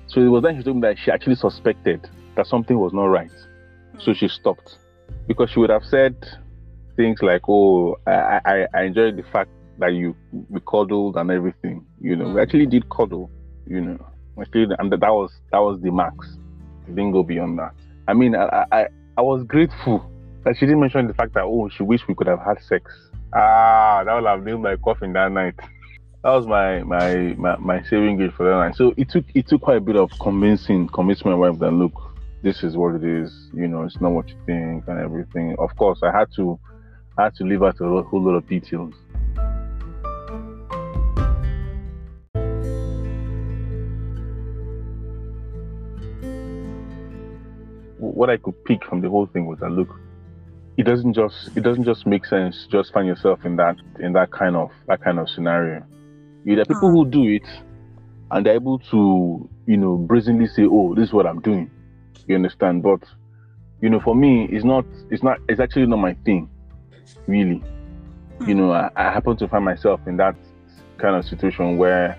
So 0.08 0.22
it 0.22 0.28
was 0.28 0.42
then 0.42 0.58
she 0.58 0.64
told 0.64 0.78
me 0.78 0.82
that 0.84 0.98
she 0.98 1.12
actually 1.12 1.36
suspected 1.36 2.10
that 2.36 2.48
something 2.48 2.80
was 2.80 2.94
not 2.94 3.08
right. 3.08 3.32
So 4.00 4.14
she 4.14 4.30
stopped. 4.30 4.78
Because 5.28 5.50
she 5.50 5.60
would 5.60 5.70
have 5.70 5.84
said 5.84 6.16
things 6.96 7.22
like, 7.22 7.42
oh, 7.50 7.98
I, 8.08 8.40
I, 8.46 8.68
I 8.74 8.84
enjoyed 8.84 9.18
the 9.18 9.24
fact 9.24 9.50
that 9.80 9.94
you 9.94 10.16
we 10.50 10.62
cuddled 10.62 11.18
and 11.18 11.30
everything. 11.30 11.86
You 12.00 12.16
know, 12.16 12.30
we 12.30 12.36
mm. 12.36 12.42
actually 12.42 12.68
did 12.68 12.90
cuddle, 12.90 13.30
you 13.68 13.82
know. 13.82 14.06
Actually, 14.40 14.68
and 14.80 14.92
that 14.92 15.00
was 15.02 15.32
that 15.52 15.60
was 15.60 15.80
the 15.82 15.92
max. 15.92 16.38
Didn't 16.88 17.12
go 17.12 17.22
beyond 17.24 17.60
that. 17.60 17.74
I 18.08 18.14
mean, 18.14 18.36
I, 18.36 18.66
I, 18.72 18.88
I 19.18 19.22
was 19.22 19.44
grateful 19.44 20.10
that 20.44 20.58
she 20.58 20.66
didn't 20.66 20.82
mention 20.82 21.08
the 21.08 21.14
fact 21.14 21.34
that 21.34 21.44
oh 21.44 21.70
she 21.70 21.84
wished 21.84 22.08
we 22.08 22.16
could 22.16 22.28
have 22.28 22.40
had 22.40 22.62
sex. 22.62 22.92
Ah, 23.34 24.04
that 24.06 24.14
would 24.14 24.26
have 24.26 24.44
nailed 24.44 24.62
my 24.62 24.76
coffin 24.76 25.14
that 25.14 25.32
night. 25.32 25.56
That 26.24 26.32
was 26.32 26.46
my 26.46 26.84
my 26.84 27.34
my, 27.38 27.58
my 27.58 27.84
saving 27.84 28.18
grace 28.18 28.32
for 28.36 28.46
that 28.46 28.56
night. 28.56 28.76
So 28.76 28.94
it 28.98 29.10
took 29.10 29.26
it 29.34 29.48
took 29.48 29.62
quite 29.62 29.78
a 29.78 29.82
bit 29.82 29.96
of 29.96 30.12
convincing, 30.20 30.88
convincing 30.90 31.32
my 31.32 31.38
wife 31.38 31.60
that 31.60 31.72
look, 31.72 31.94
this 32.44 32.64
is 32.64 32.76
what 32.78 32.96
it 32.96 33.04
is. 33.04 33.50
You 33.54 33.68
know, 33.68 33.84
it's 33.84 34.00
not 34.00 34.12
what 34.12 34.30
you 34.30 34.36
think 34.46 34.88
and 34.88 35.00
everything. 35.00 35.56
Of 35.60 35.76
course, 35.76 36.00
I 36.04 36.12
had 36.12 36.28
to 36.36 36.60
I 37.18 37.26
had 37.26 37.36
to 37.36 37.44
leave 37.44 37.64
out 37.64 37.80
a 37.80 38.04
whole 38.04 38.22
lot 38.22 38.36
of 38.36 38.48
details. 38.48 38.94
What 47.98 48.30
I 48.30 48.38
could 48.38 48.64
pick 48.66 48.84
from 48.86 49.02
the 49.02 49.10
whole 49.10 49.26
thing 49.26 49.46
was 49.48 49.60
that 49.60 49.70
look, 49.70 49.90
it 50.78 50.84
doesn't 50.84 51.14
just 51.14 51.56
it 51.56 51.62
doesn't 51.62 51.84
just 51.84 52.06
make 52.06 52.26
sense 52.26 52.68
just 52.72 52.92
find 52.94 53.08
yourself 53.08 53.46
in 53.46 53.56
that 53.56 53.76
in 54.00 54.14
that 54.14 54.32
kind 54.32 54.56
of 54.56 54.72
that 54.88 55.02
kind 55.02 55.20
of 55.20 55.30
scenario. 55.30 55.86
There 56.46 56.60
are 56.60 56.66
people 56.66 56.90
ah. 56.90 56.92
who 56.92 57.06
do 57.06 57.24
it 57.28 57.48
and 58.32 58.46
they're 58.46 58.56
able 58.56 58.80
to 58.80 59.50
you 59.68 59.78
know 59.78 59.98
brazenly 59.98 60.48
say 60.48 60.64
oh 60.70 60.96
this 60.96 61.10
is 61.10 61.14
what 61.14 61.26
i'm 61.26 61.42
doing. 61.42 61.70
You 62.26 62.36
understand? 62.36 62.84
But 62.84 63.04
you 63.82 63.90
know 63.90 64.00
for 64.00 64.16
me 64.16 64.46
it's 64.52 64.66
not 64.66 64.86
it's 65.12 65.24
not 65.24 65.38
it's 65.48 65.60
actually 65.60 65.86
not 65.86 66.00
my 66.00 66.16
thing 66.26 66.50
really. 67.28 67.64
You 68.48 68.56
know 68.56 68.68
hmm. 68.68 68.90
I, 68.98 69.10
I 69.10 69.12
happen 69.12 69.38
to 69.38 69.48
find 69.48 69.64
myself 69.64 70.02
in 70.08 70.18
that 70.18 70.36
kind 70.98 71.16
of 71.16 71.26
situation 71.26 71.78
where 71.78 72.18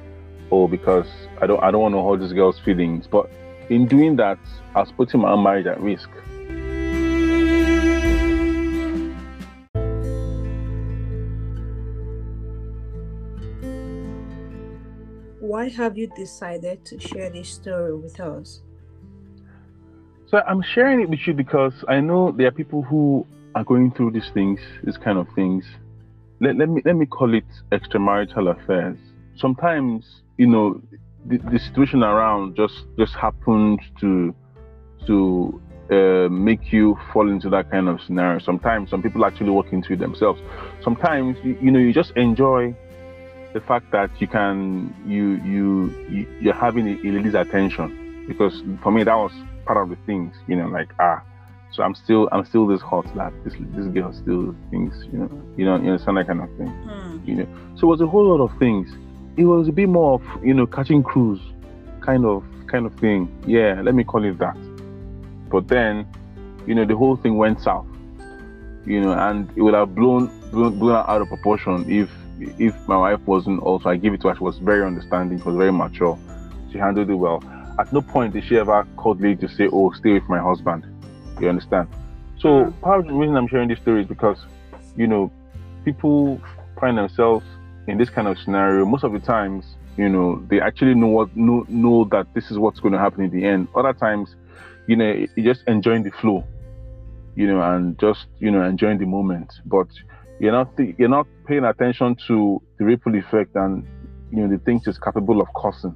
oh 0.51 0.69
because 0.69 1.07
i 1.41 1.47
don't 1.47 1.63
i 1.63 1.71
don't 1.71 1.81
want 1.81 1.95
to 1.95 2.03
hurt 2.03 2.21
this 2.21 2.33
girl's 2.33 2.59
feelings. 2.61 3.07
But 3.07 3.31
in 3.71 3.87
doing 3.87 4.15
that 4.17 4.39
i 4.75 4.81
was 4.81 4.93
putting 4.93 5.23
my 5.23 5.31
own 5.31 5.43
marriage 5.43 5.67
at 5.67 5.81
risk 5.81 6.11
why 15.55 15.69
have 15.69 15.97
you 15.97 16.09
decided 16.17 16.85
to 16.85 16.99
share 16.99 17.31
this 17.31 17.49
story 17.49 17.95
with 17.97 18.19
us? 18.19 18.61
So 20.27 20.43
I'm 20.49 20.61
sharing 20.75 21.01
it 21.01 21.09
with 21.09 21.21
you 21.29 21.33
because 21.33 21.75
I 21.87 22.01
know 22.01 22.33
there 22.33 22.49
are 22.49 22.57
people 22.63 22.83
who 22.83 23.25
are 23.55 23.63
going 23.63 23.93
through 23.93 24.11
these 24.11 24.29
things, 24.35 24.59
these 24.83 24.97
kind 24.97 25.17
of 25.17 25.29
things. 25.37 25.65
Let, 26.41 26.57
let 26.57 26.69
me 26.69 26.83
let 26.85 26.97
me 26.97 27.07
call 27.07 27.33
it 27.35 27.45
extramarital 27.71 28.51
affairs. 28.51 28.99
Sometimes, 29.37 30.23
you 30.39 30.49
know, 30.49 30.83
the, 31.25 31.39
the 31.53 31.61
situation 31.61 32.03
around 32.03 32.57
just 32.57 32.75
just 32.99 33.15
happens 33.15 33.79
to 34.01 34.35
to 35.07 35.63
uh, 35.89 36.29
make 36.31 36.73
you 36.73 36.99
fall 37.13 37.31
into 37.31 37.49
that 37.51 37.71
kind 37.71 37.89
of 37.89 38.01
scenario. 38.05 38.41
Sometimes 38.41 38.91
some 38.91 39.03
people 39.05 39.25
actually 39.25 39.51
walk 39.51 39.73
into 39.73 39.93
it 39.93 40.01
themselves. 40.01 40.41
Sometimes 40.83 41.37
you, 41.45 41.57
you 41.63 41.71
know 41.71 41.79
you 41.79 41.93
just 41.93 42.11
enjoy 42.17 42.75
the 43.55 43.61
fact 43.61 43.91
that 43.93 44.11
you 44.21 44.27
can 44.27 44.93
you 45.07 45.37
you, 45.53 46.27
you 46.41 46.51
are 46.51 46.55
having 46.55 46.87
a, 46.89 47.09
a 47.09 47.11
lady's 47.13 47.35
attention. 47.35 48.27
Because 48.29 48.63
for 48.83 48.91
me 48.91 49.05
that 49.05 49.15
was 49.15 49.33
part 49.65 49.79
of 49.83 49.89
the 49.89 49.97
things 50.05 50.35
you 50.47 50.57
know 50.57 50.67
like 50.69 50.91
ah 50.99 51.23
so 51.71 51.83
I'm 51.83 51.95
still 51.95 52.29
I'm 52.33 52.45
still 52.45 52.67
this 52.67 52.83
hot 52.83 53.07
that 53.15 53.33
this 53.45 53.55
this 53.77 53.87
girl 53.87 54.13
still 54.13 54.55
thinks 54.71 54.97
you 55.11 55.19
know 55.21 55.43
you 55.57 55.65
know 55.65 55.77
you 55.77 55.91
understand 55.93 56.19
that 56.19 56.27
kind 56.27 56.43
of 56.43 56.49
thing 56.57 56.69
mm. 56.69 57.27
you 57.27 57.35
know. 57.37 57.47
So 57.77 57.87
it 57.87 57.91
was 57.91 58.01
a 58.01 58.07
whole 58.07 58.27
lot 58.29 58.45
of 58.45 58.57
things. 58.59 58.91
It 59.37 59.45
was 59.45 59.69
a 59.69 59.73
bit 59.73 59.89
more 59.89 60.15
of 60.15 60.45
you 60.45 60.53
know 60.53 60.67
catching 60.67 61.03
cruise 61.03 61.41
kind 62.01 62.25
of 62.25 62.45
kind 62.67 62.87
of 62.87 62.95
thing. 62.97 63.29
Yeah 63.47 63.81
let 63.83 63.95
me 63.95 64.05
call 64.05 64.25
it 64.25 64.39
that. 64.39 64.57
But 65.49 65.69
then 65.69 66.07
you 66.67 66.75
know 66.75 66.85
the 66.85 66.97
whole 66.97 67.17
thing 67.17 67.37
went 67.37 67.61
south 67.61 67.87
you 68.85 69.01
know 69.01 69.13
and 69.13 69.51
it 69.57 69.63
would 69.63 69.75
have 69.75 69.95
blown 69.95 70.27
blown, 70.51 70.79
blown 70.79 70.97
out 70.97 71.23
of 71.23 71.29
proportion 71.29 71.85
if 71.89 72.11
if 72.41 72.89
my 72.89 72.97
wife 72.97 73.21
wasn't 73.27 73.61
also, 73.61 73.89
I 73.89 73.97
give 73.97 74.15
it 74.15 74.21
to 74.23 74.29
her. 74.29 74.35
She 74.35 74.43
was 74.43 74.59
very 74.59 74.85
understanding. 74.85 75.39
She 75.39 75.45
was 75.45 75.57
very 75.57 75.73
mature. 75.73 76.19
She 76.73 76.79
handled 76.79 77.11
it 77.11 77.15
well. 77.15 77.43
At 77.79 77.93
no 77.93 78.01
point 78.03 78.35
did 78.35 78.45
she 78.45 78.57
ever 78.59 78.87
call 78.97 79.15
me 79.15 79.35
to 79.37 79.49
say, 79.49 79.69
"Oh, 79.73 79.91
stay 79.93 80.13
with 80.13 80.29
my 80.29 80.39
husband." 80.39 80.87
You 81.41 81.49
understand? 81.49 81.89
So 82.39 82.73
part 82.83 83.01
of 83.01 83.07
the 83.07 83.13
reason 83.13 83.37
I'm 83.37 83.49
sharing 83.49 83.69
this 83.69 83.81
story 83.81 84.03
is 84.03 84.07
because, 84.07 84.39
you 84.97 85.07
know, 85.07 85.33
people 85.85 86.41
find 86.79 86.97
themselves 86.99 87.45
in 87.87 87.99
this 87.99 88.11
kind 88.11 88.29
of 88.29 88.39
scenario. 88.39 88.85
Most 88.85 89.05
of 89.05 89.13
the 89.13 89.19
times, 89.19 89.77
you 89.97 90.09
know, 90.09 90.45
they 90.49 90.61
actually 90.61 90.95
know 90.95 91.09
what 91.09 91.37
know 91.37 91.65
know 91.69 92.05
that 92.11 92.33
this 92.35 92.51
is 92.51 92.59
what's 92.59 92.81
going 92.81 92.93
to 92.93 92.99
happen 92.99 93.25
in 93.25 93.31
the 93.31 93.45
end. 93.45 93.69
Other 93.75 93.93
times, 93.93 94.35
you 94.87 94.97
know, 94.97 95.27
you're 95.37 95.55
just 95.55 95.67
enjoying 95.67 96.03
the 96.03 96.11
flow, 96.11 96.45
you 97.35 97.47
know, 97.47 97.61
and 97.61 97.99
just 97.99 98.27
you 98.39 98.51
know 98.51 98.63
enjoying 98.63 98.99
the 98.99 99.07
moment. 99.07 99.53
But 99.65 99.89
you're 100.41 100.53
not 100.53 100.77
th- 100.77 100.95
you're 100.99 101.09
not 101.09 101.27
paying 101.47 101.65
attention 101.65 102.17
to 102.27 102.61
the 102.79 102.85
ripple 102.85 103.15
effect 103.17 103.55
and 103.57 103.87
you 104.31 104.39
know, 104.47 104.49
the 104.49 104.63
things 104.65 104.87
it's 104.87 104.99
capable 104.99 105.41
of 105.41 105.47
causing. 105.55 105.95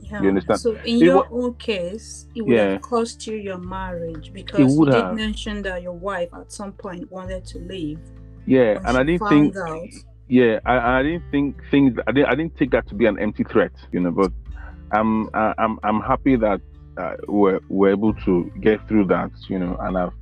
Yeah. 0.00 0.22
You 0.22 0.28
understand? 0.28 0.60
So 0.60 0.72
in 0.84 0.96
It 0.96 1.02
your 1.02 1.16
wa- 1.16 1.26
own 1.30 1.54
case, 1.54 2.28
it 2.34 2.42
would 2.42 2.52
Yeah. 2.52 2.70
have 2.72 2.82
cost 2.82 3.26
you 3.26 3.34
your 3.36 3.58
marriage 3.58 4.32
because 4.32 4.60
you 4.60 4.84
did 4.84 4.94
have. 4.94 5.14
mention 5.16 5.62
that 5.62 5.82
your 5.82 5.92
wife 5.94 6.28
at 6.34 6.52
some 6.52 6.72
point 6.72 7.10
wanted 7.10 7.44
to 7.46 7.58
leave. 7.58 7.98
Yeah, 8.46 8.78
and 8.86 8.96
I 8.96 9.02
didn't 9.02 9.28
think 9.28 9.56
out. 9.56 9.88
yeah, 10.28 10.60
I, 10.64 11.00
I 11.00 11.02
didn't 11.02 11.24
think 11.30 11.56
things. 11.70 11.98
I 12.06 12.12
didn't. 12.12 12.28
I 12.30 12.34
didn't 12.36 12.56
take 12.56 12.70
that 12.70 12.86
to 12.88 12.94
be 12.94 13.04
an 13.06 13.18
empty 13.18 13.44
threat, 13.44 13.72
you 13.92 14.00
know. 14.00 14.12
But 14.12 14.32
I'm. 14.92 15.28
I- 15.34 15.54
I'm. 15.58 15.78
I'm 15.82 16.00
happy 16.00 16.36
that 16.36 16.60
uh, 16.96 17.16
we're 17.26 17.60
we're 17.68 17.90
able 17.90 18.14
to 18.26 18.50
get 18.60 18.86
through 18.88 19.06
that, 19.08 19.30
you 19.48 19.58
know, 19.58 19.76
and 19.80 19.98
I've 19.98 20.12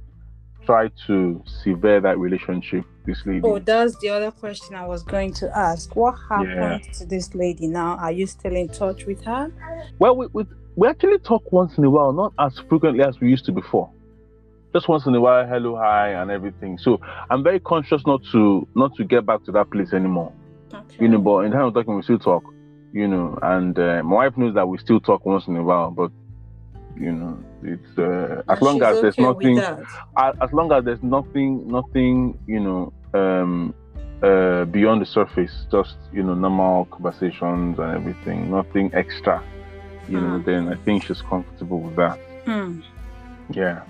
tried 0.67 0.93
to 1.07 1.43
sever 1.47 2.01
that 2.01 2.19
relationship. 2.19 2.85
This 3.07 3.25
lady. 3.25 3.43
Oh, 3.45 3.61
that's 3.61 3.97
the 3.99 4.09
other 4.09 4.33
question 4.33 4.75
I 4.75 4.85
was 4.85 5.05
going 5.05 5.33
to 5.35 5.57
ask. 5.57 5.95
What 5.95 6.17
happened 6.29 6.93
to 6.95 7.07
this 7.07 7.35
lady 7.37 7.69
now? 7.69 7.97
Are 7.99 8.11
you 8.11 8.27
still 8.27 8.57
in 8.57 8.69
touch 8.69 9.07
with 9.07 9.25
her? 9.25 9.53
Well, 10.01 10.17
we, 10.17 10.27
we 10.33 10.45
we 10.75 10.89
actually 10.89 11.19
talk 11.19 11.53
once 11.53 11.79
in 11.79 11.85
a 11.85 11.91
while, 11.91 12.13
not 12.13 12.33
as 12.39 12.59
frequently 12.69 13.05
as 13.05 13.19
we 13.21 13.31
used 13.31 13.45
to 13.47 13.53
before. 13.53 13.91
Just 14.75 14.89
once 14.89 15.07
in 15.07 15.15
a 15.15 15.21
while, 15.21 15.47
hello, 15.47 15.77
hi, 15.77 16.15
and 16.21 16.31
everything. 16.31 16.79
So 16.79 17.01
I'm 17.31 17.43
very 17.45 17.61
conscious 17.61 18.03
not 18.07 18.23
to 18.33 18.67
not 18.75 18.95
to 18.97 19.05
get 19.05 19.25
back 19.25 19.45
to 19.45 19.53
that 19.53 19.71
place 19.71 19.93
anymore. 19.93 20.33
Okay. 20.75 20.97
you 21.01 21.09
know. 21.09 21.19
But 21.19 21.45
in 21.45 21.53
time 21.53 21.63
of 21.63 21.75
talking, 21.75 21.95
we 21.95 22.03
still 22.03 22.19
talk, 22.19 22.45
you 22.93 23.09
know. 23.09 23.39
And 23.41 23.79
uh, 23.79 24.03
my 24.03 24.17
wife 24.17 24.37
knows 24.37 24.55
that 24.55 24.67
we 24.69 24.79
still 24.79 25.01
talk 25.01 25.25
once 25.25 25.47
in 25.47 25.57
a 25.57 25.63
while, 25.63 25.91
but 25.91 26.11
you 26.99 27.13
know, 27.13 27.39
it's 27.63 27.99
uh, 27.99 28.43
as 28.49 28.61
long 28.63 28.83
as 28.83 29.01
there's 29.01 29.19
okay 29.19 29.33
with 29.33 29.47
nothing, 29.57 29.87
as, 30.17 30.53
long 30.53 30.73
as 30.73 30.85
there's 30.85 31.03
nothing, 31.03 31.67
nothing, 31.69 32.39
you 32.47 32.61
know, 32.61 32.93
um, 33.15 33.75
uh, 34.23 34.65
beyond 34.67 35.03
the 35.03 35.07
surface, 35.07 35.67
just 35.71 35.97
you 36.13 36.23
know, 36.23 36.35
normal 36.35 36.87
conversations 36.87 37.79
and 37.79 37.95
everything, 37.95 38.51
nothing 38.51 38.91
extra, 38.95 39.43
you 40.09 40.21
know. 40.21 40.39
Mm. 40.39 40.45
Then 40.45 40.69
I 40.69 40.77
think 40.85 41.05
she's 41.05 41.23
comfortable 41.23 41.81
with 41.81 41.97
that. 41.97 42.19
Hmm. 42.45 42.81
Yeah. 43.51 43.83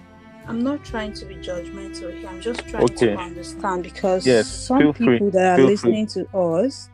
I'm 0.48 0.62
not 0.62 0.84
trying 0.84 1.12
to 1.14 1.25
be 1.25 1.34
judgmental 1.36 2.16
here. 2.16 2.28
I'm 2.28 2.40
just 2.40 2.66
trying 2.68 2.84
Okay. 2.84 3.14
to 3.14 3.18
understand 3.18 3.82
because 3.82 4.25
Yes, 4.26 4.46
some 4.46 4.78
feel 4.78 4.92
free, 4.92 5.18
people 5.18 5.30
that 5.32 5.52
are 5.52 5.56
feel 5.56 5.66
free. 5.66 5.72
listening 5.72 6.06
to 6.08 6.36
us 6.36 6.88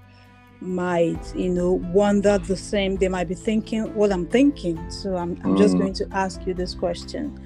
might, 0.62 1.34
you 1.36 1.48
know, 1.48 1.72
wonder 1.92 2.38
the 2.38 2.56
same. 2.56 2.96
They 2.96 3.08
might 3.08 3.28
be 3.28 3.34
thinking 3.34 3.92
what 3.94 4.12
I'm 4.12 4.26
thinking. 4.26 4.78
So 4.90 5.16
I'm, 5.16 5.38
I'm 5.44 5.56
just 5.56 5.74
Mm. 5.74 5.80
going 5.80 5.92
to 5.94 6.06
ask 6.12 6.46
you 6.46 6.54
this 6.54 6.74
question. 6.74 7.38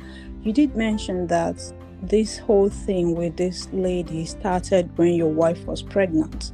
You 0.43 0.53
did 0.53 0.77
mention 0.77 1.27
that 1.29 1.57
this 2.03 2.39
whole 2.39 2.69
thing 2.69 3.17
with 3.17 3.37
this 3.37 3.69
lady 3.73 4.25
started 4.27 4.91
when 4.97 5.15
your 5.15 5.31
wife 5.31 5.65
was 5.67 5.83
pregnant. 5.83 6.53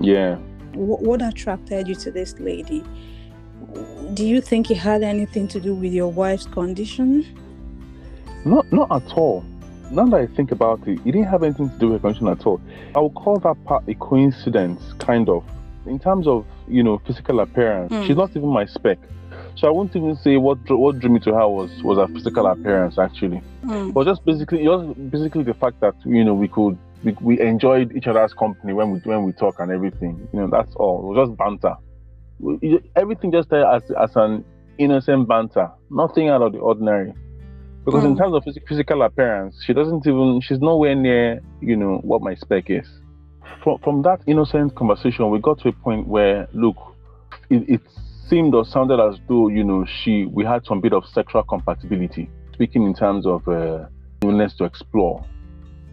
Yeah. 0.00 0.36
What, 0.72 1.02
what 1.02 1.22
attracted 1.22 1.86
you 1.88 1.94
to 1.96 2.10
this 2.10 2.38
lady? 2.40 2.82
Do 4.14 4.26
you 4.26 4.40
think 4.40 4.70
it 4.70 4.76
had 4.78 5.02
anything 5.02 5.46
to 5.48 5.60
do 5.60 5.74
with 5.74 5.92
your 5.92 6.10
wife's 6.10 6.46
condition? 6.46 7.26
Not 8.44 8.70
not 8.72 8.90
at 8.90 9.12
all. 9.12 9.44
Now 9.90 10.06
that 10.06 10.20
I 10.20 10.26
think 10.26 10.52
about 10.52 10.80
it, 10.86 10.98
it 11.00 11.04
didn't 11.04 11.24
have 11.24 11.42
anything 11.42 11.68
to 11.70 11.78
do 11.78 11.88
with 11.88 12.02
her 12.02 12.08
condition 12.08 12.28
at 12.28 12.46
all. 12.46 12.60
I 12.94 13.00
would 13.00 13.14
call 13.14 13.38
that 13.40 13.62
part 13.64 13.84
a 13.88 13.94
coincidence, 13.94 14.80
kind 14.98 15.28
of. 15.28 15.44
In 15.88 15.98
terms 15.98 16.26
of 16.26 16.44
you 16.68 16.82
know 16.82 16.98
physical 17.06 17.40
appearance, 17.40 17.92
Mm. 17.92 18.06
she's 18.06 18.16
not 18.16 18.30
even 18.36 18.48
my 18.48 18.66
spec, 18.66 18.98
so 19.56 19.66
I 19.68 19.70
wouldn't 19.70 19.96
even 19.96 20.14
say 20.16 20.36
what 20.36 20.62
drew, 20.64 20.76
what 20.76 20.98
drew 20.98 21.10
me 21.10 21.20
to 21.20 21.32
her 21.34 21.48
was 21.48 21.70
was 21.82 21.98
her 21.98 22.06
physical 22.08 22.46
appearance 22.46 22.98
actually. 22.98 23.40
Hmm. 23.64 23.90
But 23.90 24.04
just 24.06 24.24
basically, 24.24 24.64
just 24.64 25.10
basically 25.10 25.44
the 25.44 25.54
fact 25.54 25.80
that 25.80 25.94
you 26.04 26.24
know 26.24 26.34
we 26.34 26.48
could 26.48 26.76
we, 27.04 27.16
we 27.20 27.40
enjoyed 27.40 27.92
each 27.96 28.06
other's 28.06 28.34
company 28.34 28.72
when 28.72 28.90
we 28.92 28.98
when 29.00 29.24
we 29.24 29.32
talk 29.32 29.60
and 29.60 29.70
everything. 29.72 30.14
You 30.32 30.40
know 30.40 30.48
that's 30.48 30.74
all. 30.76 31.00
It 31.12 31.16
was 31.18 31.28
just 31.28 31.38
banter. 31.38 31.74
Everything 32.96 33.32
just 33.32 33.48
there 33.50 33.66
as 33.66 33.82
as 34.00 34.14
an 34.16 34.44
innocent 34.78 35.26
banter, 35.28 35.70
nothing 35.90 36.28
out 36.28 36.42
of 36.42 36.52
the 36.52 36.58
ordinary. 36.58 37.12
Because 37.84 38.04
in 38.04 38.14
Mm. 38.14 38.18
terms 38.18 38.34
of 38.34 38.44
phys- 38.44 38.68
physical 38.68 39.02
appearance, 39.02 39.60
she 39.64 39.72
doesn't 39.72 40.06
even 40.06 40.40
she's 40.40 40.60
nowhere 40.60 40.94
near 40.94 41.40
you 41.60 41.74
know 41.76 41.98
what 42.02 42.20
my 42.22 42.34
spec 42.34 42.68
is. 42.70 42.86
From 43.62 43.78
from 43.78 44.02
that 44.02 44.20
innocent 44.26 44.74
conversation, 44.74 45.30
we 45.30 45.40
got 45.40 45.58
to 45.60 45.68
a 45.68 45.72
point 45.72 46.06
where 46.06 46.48
look, 46.52 46.76
it, 47.50 47.68
it 47.68 47.80
seemed 48.28 48.54
or 48.54 48.64
sounded 48.64 49.00
as 49.00 49.18
though 49.28 49.48
you 49.48 49.64
know 49.64 49.84
she 50.02 50.26
we 50.26 50.44
had 50.44 50.64
some 50.64 50.80
bit 50.80 50.92
of 50.92 51.04
sexual 51.06 51.42
compatibility. 51.42 52.30
Speaking 52.52 52.82
in 52.84 52.94
terms 52.94 53.26
of 53.26 53.46
uh, 53.48 53.86
willingness 54.22 54.54
to 54.56 54.64
explore, 54.64 55.24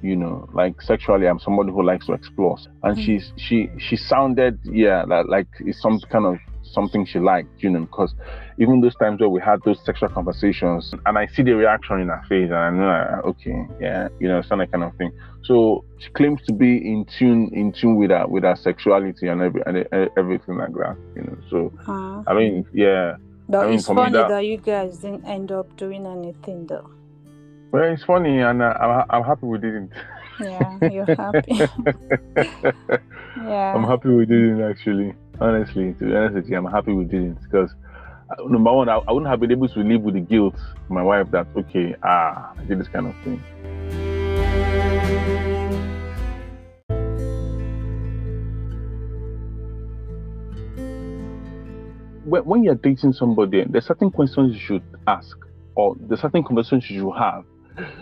you 0.01 0.15
know, 0.15 0.47
like 0.53 0.81
sexually, 0.81 1.27
I'm 1.27 1.39
somebody 1.39 1.71
who 1.71 1.83
likes 1.83 2.05
to 2.07 2.13
explore, 2.13 2.57
and 2.83 2.97
Mm. 2.97 3.05
she's 3.05 3.33
she 3.37 3.69
she 3.77 3.95
sounded 3.95 4.59
yeah 4.63 5.03
like, 5.07 5.25
like 5.27 5.47
it's 5.59 5.81
some 5.81 5.99
kind 6.11 6.25
of 6.25 6.37
something 6.63 7.05
she 7.05 7.19
liked, 7.19 7.63
you 7.63 7.69
know, 7.69 7.81
because 7.81 8.13
even 8.57 8.81
those 8.81 8.95
times 8.95 9.19
where 9.19 9.29
we 9.29 9.39
had 9.39 9.59
those 9.63 9.79
sexual 9.85 10.09
conversations, 10.09 10.93
and 11.05 11.17
I 11.17 11.27
see 11.27 11.43
the 11.43 11.53
reaction 11.55 12.01
in 12.01 12.07
her 12.09 12.21
face, 12.27 12.49
and 12.49 12.55
I 12.55 12.69
know, 12.71 13.21
okay, 13.29 13.55
yeah, 13.79 14.07
you 14.19 14.27
know, 14.27 14.41
some 14.41 14.65
kind 14.65 14.83
of 14.83 14.95
thing. 14.97 15.11
So 15.45 15.85
she 15.99 16.09
claims 16.09 16.41
to 16.47 16.53
be 16.53 16.77
in 16.77 17.05
tune, 17.05 17.49
in 17.53 17.71
tune 17.71 17.95
with 17.95 18.09
her, 18.09 18.25
with 18.27 18.43
her 18.43 18.55
sexuality 18.55 19.27
and 19.27 19.41
every, 19.41 19.61
and 19.67 19.85
everything 20.17 20.57
like 20.57 20.73
that, 20.73 20.97
you 21.15 21.21
know. 21.23 21.37
So 21.49 21.71
Ah. 21.87 22.23
I 22.27 22.33
mean, 22.33 22.65
yeah, 22.73 23.17
But 23.47 23.59
I 23.59 23.65
mean, 23.67 23.75
it's 23.75 23.87
funny 23.87 24.11
that- 24.13 24.29
that... 24.29 24.45
you 24.45 24.57
guys 24.57 24.97
didn't 24.97 25.25
end 25.25 25.51
up 25.51 25.67
doing 25.77 26.05
anything 26.07 26.65
though. 26.67 26.89
well, 27.71 27.83
it's 27.93 28.03
funny, 28.03 28.39
and 28.39 28.61
uh, 28.61 28.73
I'm, 28.79 29.05
I'm 29.09 29.23
happy 29.23 29.45
we 29.45 29.57
didn't. 29.59 29.91
Yeah, 30.39 30.77
you're 30.91 31.15
happy. 31.15 31.53
yeah. 33.37 33.73
I'm 33.75 33.83
happy 33.83 34.09
we 34.09 34.25
didn't 34.25 34.61
actually. 34.61 35.13
Honestly, 35.39 35.93
to 35.99 36.05
be 36.05 36.15
honest 36.15 36.35
with 36.35 36.49
you, 36.49 36.57
I'm 36.57 36.65
happy 36.65 36.93
we 36.93 37.03
didn't 37.05 37.37
because 37.43 37.69
uh, 38.29 38.43
number 38.47 38.71
one, 38.71 38.87
I, 38.89 38.95
I 39.07 39.11
wouldn't 39.11 39.29
have 39.29 39.39
been 39.41 39.51
able 39.51 39.67
to 39.69 39.79
live 39.79 40.01
with 40.01 40.15
the 40.15 40.21
guilt 40.21 40.55
my 40.89 41.03
wife 41.03 41.29
that 41.31 41.47
okay, 41.55 41.95
ah, 42.03 42.53
I 42.57 42.63
did 42.63 42.79
this 42.79 42.87
kind 42.87 43.07
of 43.07 43.15
thing. 43.23 43.41
When, 52.43 52.63
you're 52.63 52.75
dating 52.75 53.13
somebody, 53.13 53.63
there's 53.69 53.85
certain 53.85 54.11
questions 54.11 54.55
you 54.55 54.59
should 54.59 54.83
ask, 55.07 55.37
or 55.75 55.95
there's 55.99 56.21
certain 56.21 56.43
conversations 56.43 56.89
you 56.89 57.01
should 57.01 57.17
have. 57.17 57.45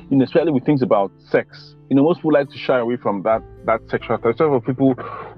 You 0.10 0.18
know, 0.18 0.24
especially 0.24 0.52
with 0.52 0.66
things 0.66 0.82
about 0.82 1.12
sex. 1.30 1.76
You 1.90 1.96
know, 1.96 2.04
most 2.04 2.18
people 2.18 2.34
like 2.34 2.50
to 2.52 2.58
shy 2.58 2.78
away 2.78 2.98
from 2.98 3.24
that 3.24 3.42
that 3.66 3.82
sexual. 3.90 4.16
Especially 4.18 4.36
for 4.38 4.62
people 4.62 4.94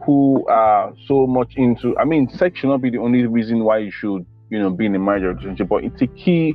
who 0.05 0.45
are 0.47 0.93
so 1.07 1.25
much 1.25 1.53
into. 1.55 1.97
I 1.97 2.03
mean, 2.03 2.29
sex 2.29 2.59
should 2.59 2.67
not 2.67 2.81
be 2.81 2.89
the 2.89 2.97
only 2.97 3.25
reason 3.25 3.63
why 3.63 3.77
you 3.77 3.91
should, 3.91 4.25
you 4.49 4.59
know, 4.59 4.69
be 4.69 4.87
in 4.87 4.95
a 4.95 4.99
marriage 4.99 5.23
or 5.23 5.29
relationship, 5.29 5.69
but 5.69 5.85
it's 5.85 6.01
a 6.01 6.07
key, 6.07 6.53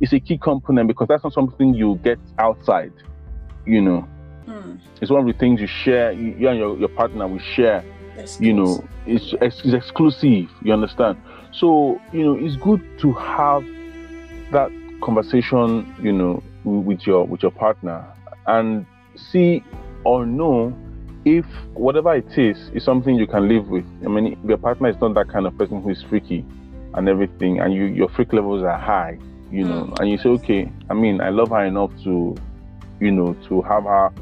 it's 0.00 0.12
a 0.14 0.20
key 0.20 0.38
component 0.38 0.88
because 0.88 1.06
that's 1.08 1.22
not 1.22 1.34
something 1.34 1.74
you 1.74 2.00
get 2.02 2.18
outside. 2.38 2.92
You 3.66 3.82
know, 3.82 4.08
Hmm. 4.46 4.76
it's 5.02 5.10
one 5.10 5.20
of 5.20 5.26
the 5.26 5.38
things 5.38 5.60
you 5.60 5.66
share. 5.66 6.12
You, 6.12 6.48
and 6.48 6.58
your, 6.58 6.78
your 6.78 6.88
partner 6.88 7.28
will 7.28 7.38
share 7.38 7.84
you 8.40 8.52
know 8.52 8.84
it's, 9.06 9.34
it's 9.40 9.60
it's 9.64 9.74
exclusive 9.74 10.48
you 10.62 10.72
understand 10.72 11.16
so 11.52 12.00
you 12.12 12.24
know 12.24 12.34
it's 12.34 12.56
good 12.56 12.80
to 12.98 13.12
have 13.12 13.64
that 14.50 14.70
conversation 15.02 15.94
you 16.02 16.12
know 16.12 16.42
with 16.64 17.06
your 17.06 17.24
with 17.26 17.42
your 17.42 17.52
partner 17.52 18.04
and 18.46 18.86
see 19.16 19.62
or 20.04 20.26
know 20.26 20.76
if 21.24 21.44
whatever 21.74 22.14
it 22.14 22.38
is 22.38 22.70
is 22.74 22.84
something 22.84 23.16
you 23.16 23.26
can 23.26 23.48
live 23.48 23.68
with 23.68 23.84
i 24.04 24.08
mean 24.08 24.38
your 24.46 24.56
partner 24.58 24.88
is 24.88 24.96
not 25.00 25.14
that 25.14 25.28
kind 25.28 25.46
of 25.46 25.56
person 25.58 25.82
who 25.82 25.90
is 25.90 26.02
freaky 26.02 26.44
and 26.94 27.08
everything 27.08 27.60
and 27.60 27.74
you 27.74 27.84
your 27.84 28.08
freak 28.08 28.32
levels 28.32 28.62
are 28.62 28.78
high 28.78 29.18
you 29.50 29.64
know 29.64 29.84
Mm. 29.84 30.00
and 30.00 30.10
you 30.10 30.18
say 30.18 30.28
okay 30.30 30.72
i 30.90 30.94
mean 30.94 31.20
i 31.20 31.30
love 31.30 31.50
her 31.50 31.64
enough 31.64 31.90
to 32.04 32.36
you 33.00 33.10
know 33.10 33.34
to 33.48 33.62
have 33.62 33.84
her 33.84 34.12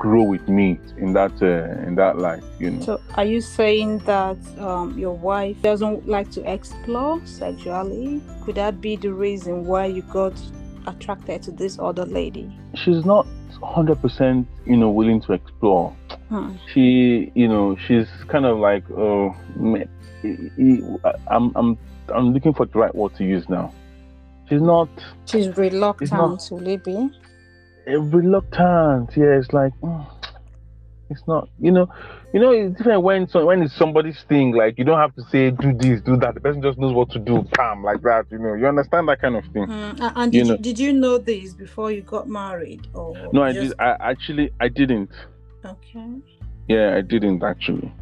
grow 0.00 0.22
with 0.22 0.48
me 0.48 0.80
in 0.96 1.12
that 1.12 1.30
uh, 1.42 1.86
in 1.86 1.94
that 1.94 2.14
life 2.18 2.42
you 2.58 2.70
know 2.70 2.80
So, 2.80 3.00
are 3.18 3.24
you 3.34 3.40
saying 3.42 3.98
that 4.06 4.38
um, 4.58 4.98
your 4.98 5.12
wife 5.30 5.60
doesn't 5.62 6.08
like 6.08 6.30
to 6.36 6.40
explore 6.50 7.20
sexually? 7.26 8.22
Could 8.44 8.54
that 8.56 8.80
be 8.80 8.96
the 8.96 9.12
reason 9.12 9.66
why 9.66 9.84
you 9.86 10.02
got 10.20 10.32
attracted 10.86 11.42
to 11.46 11.50
this 11.52 11.78
other 11.78 12.06
lady? 12.06 12.50
she's 12.82 13.04
not 13.04 13.26
100% 13.60 14.46
you 14.64 14.76
know 14.76 14.90
willing 14.90 15.20
to 15.26 15.32
explore 15.34 15.94
Hmm. 16.30 16.52
she 16.72 17.30
you 17.34 17.48
know 17.48 17.76
she's 17.86 18.06
kind 18.28 18.46
of 18.46 18.58
like 18.58 18.84
oh 18.92 19.34
i'm 21.28 21.52
i'm 21.56 21.76
i'm 22.14 22.32
looking 22.32 22.54
for 22.54 22.64
the 22.66 22.78
right 22.78 22.94
word 22.94 23.14
to 23.16 23.24
use 23.24 23.48
now 23.48 23.72
she's 24.48 24.62
not 24.62 24.88
She's 25.26 25.48
reluctant, 25.56 26.12
not- 26.12 26.68
it 26.74 26.84
be? 26.84 27.10
Reluctant 27.98 29.10
yeah 29.16 29.38
it's 29.38 29.52
like 29.52 29.72
mm, 29.82 30.06
it's 31.10 31.22
not 31.26 31.48
you 31.58 31.70
know 31.72 31.88
you 32.32 32.40
know 32.40 32.50
it's 32.52 32.76
different 32.76 33.02
when 33.02 33.28
so 33.28 33.44
when 33.46 33.62
it's 33.62 33.74
somebody's 33.76 34.22
thing 34.28 34.52
like 34.52 34.78
you 34.78 34.84
don't 34.84 34.98
have 34.98 35.14
to 35.14 35.22
say 35.30 35.50
do 35.50 35.72
this 35.72 36.00
do 36.02 36.16
that 36.16 36.34
the 36.34 36.40
person 36.40 36.62
just 36.62 36.78
knows 36.78 36.92
what 36.94 37.10
to 37.10 37.18
do 37.18 37.44
bam 37.56 37.82
like 37.82 38.00
that 38.02 38.24
you 38.30 38.38
know 38.38 38.54
you 38.54 38.66
understand 38.66 39.08
that 39.08 39.20
kind 39.20 39.36
of 39.36 39.44
thing 39.52 39.64
Hmm. 39.66 39.92
And 40.16 40.32
You 40.34 40.40
did 40.40 40.46
you, 40.46 40.52
know- 40.52 40.62
did 40.62 40.78
you 40.78 40.92
know 40.92 41.18
this 41.18 41.52
before 41.54 41.90
you 41.90 42.02
got 42.02 42.28
married? 42.28 42.86
Or 42.94 43.16
no 43.32 43.42
i 43.42 43.52
just... 43.52 43.70
did 43.70 43.80
i 43.80 43.96
actually 44.00 44.50
i 44.60 44.68
didn't 44.68 45.10
Okay. 45.64 46.10
yeah 46.68 46.94
i 46.96 47.00
didn't 47.00 47.42
actually 47.42 47.92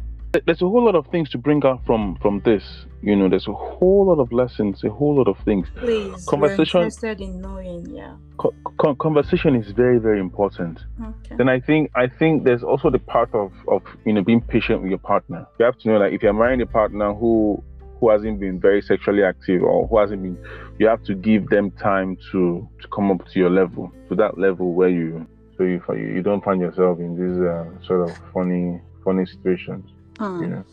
there's 0.45 0.61
a 0.61 0.65
whole 0.67 0.83
lot 0.85 0.95
of 0.95 1.07
things 1.07 1.29
to 1.31 1.37
bring 1.37 1.63
out 1.65 1.83
from 1.85 2.15
from 2.21 2.41
this. 2.45 2.63
You 3.01 3.15
know, 3.15 3.29
there's 3.29 3.47
a 3.47 3.53
whole 3.53 4.07
lot 4.07 4.19
of 4.19 4.31
lessons, 4.31 4.83
a 4.83 4.89
whole 4.89 5.15
lot 5.15 5.27
of 5.27 5.37
things. 5.45 5.67
Please, 5.75 6.25
Conversation- 6.25 6.79
we're 6.81 6.85
interested 6.85 7.21
in 7.21 7.41
knowing. 7.41 7.85
Yeah. 7.95 8.15
Co- 8.37 8.53
co- 8.77 8.95
conversation 8.95 9.55
is 9.55 9.71
very 9.71 9.97
very 9.99 10.19
important. 10.19 10.79
Okay. 11.01 11.35
Then 11.37 11.49
I 11.49 11.59
think 11.59 11.91
I 11.95 12.07
think 12.07 12.43
there's 12.43 12.63
also 12.63 12.89
the 12.89 12.99
part 12.99 13.33
of 13.33 13.51
of 13.67 13.81
you 14.05 14.13
know 14.13 14.21
being 14.23 14.41
patient 14.41 14.81
with 14.81 14.89
your 14.89 14.99
partner. 14.99 15.47
You 15.59 15.65
have 15.65 15.77
to 15.79 15.89
know 15.89 15.97
like 15.97 16.13
if 16.13 16.21
you're 16.21 16.33
marrying 16.33 16.61
a 16.61 16.65
partner 16.67 17.13
who 17.13 17.63
who 17.99 18.09
hasn't 18.09 18.39
been 18.39 18.59
very 18.59 18.81
sexually 18.81 19.23
active 19.23 19.61
or 19.63 19.87
who 19.87 19.97
hasn't 19.97 20.21
been, 20.23 20.37
you 20.77 20.87
have 20.87 21.03
to 21.03 21.15
give 21.15 21.49
them 21.49 21.71
time 21.71 22.17
to 22.31 22.67
to 22.81 22.87
come 22.89 23.09
up 23.11 23.25
to 23.29 23.39
your 23.39 23.49
level, 23.49 23.91
to 24.09 24.15
that 24.15 24.37
level 24.37 24.73
where 24.73 24.89
you 24.89 25.25
so 25.57 25.63
you 25.63 25.81
you 25.95 26.21
don't 26.21 26.43
find 26.43 26.61
yourself 26.61 26.99
in 26.99 27.15
these 27.19 27.41
uh, 27.41 27.65
sort 27.85 28.09
of 28.09 28.15
funny 28.33 28.79
funny 29.03 29.25
situations. 29.25 29.89
Hmm. 30.19 30.41
you 30.43 30.47
know, 30.49 30.63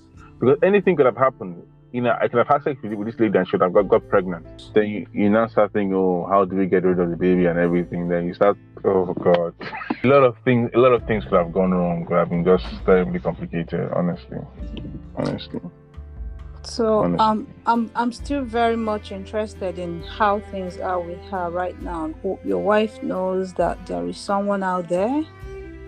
because 0.40 0.58
anything 0.62 0.96
could 0.96 1.06
have 1.06 1.16
happened. 1.16 1.62
You 1.92 2.02
know, 2.02 2.14
I 2.20 2.26
could 2.28 2.38
have 2.38 2.48
had 2.48 2.64
sex 2.64 2.82
with, 2.82 3.06
this 3.06 3.18
lady 3.18 3.38
and 3.38 3.48
she 3.48 3.52
would 3.56 3.62
have 3.62 3.72
got, 3.72 3.88
got 3.88 4.06
pregnant. 4.08 4.44
Then 4.74 4.88
you, 4.88 5.06
you 5.12 5.30
now 5.30 5.46
start 5.46 5.72
thinking, 5.72 5.94
oh, 5.94 6.26
how 6.28 6.44
do 6.44 6.56
we 6.56 6.66
get 6.66 6.82
rid 6.82 6.98
of 6.98 7.08
the 7.08 7.16
baby 7.16 7.46
and 7.46 7.58
everything? 7.58 8.08
Then 8.08 8.26
you 8.26 8.34
start, 8.34 8.58
oh 8.84 9.14
god, 9.14 9.54
a 10.04 10.06
lot 10.06 10.24
of 10.24 10.36
things, 10.44 10.68
a 10.74 10.78
lot 10.78 10.92
of 10.92 11.06
things 11.06 11.24
could 11.24 11.38
have 11.38 11.52
gone 11.52 11.70
wrong. 11.70 12.04
Could 12.04 12.16
have 12.16 12.28
been 12.28 12.44
just 12.44 12.66
terribly 12.84 13.20
complicated. 13.20 13.88
Honestly, 13.92 14.38
honestly. 15.16 15.60
So 16.66 17.04
Honestly. 17.04 17.18
um, 17.20 17.46
I'm 17.64 17.90
I'm 17.94 18.12
still 18.12 18.42
very 18.42 18.76
much 18.76 19.12
interested 19.12 19.78
in 19.78 20.02
how 20.02 20.40
things 20.50 20.78
are 20.78 21.00
with 21.00 21.22
her 21.30 21.48
right 21.48 21.80
now. 21.80 22.12
Your 22.44 22.58
wife 22.58 23.00
knows 23.02 23.54
that 23.54 23.86
there 23.86 24.06
is 24.08 24.18
someone 24.18 24.64
out 24.64 24.88
there, 24.88 25.24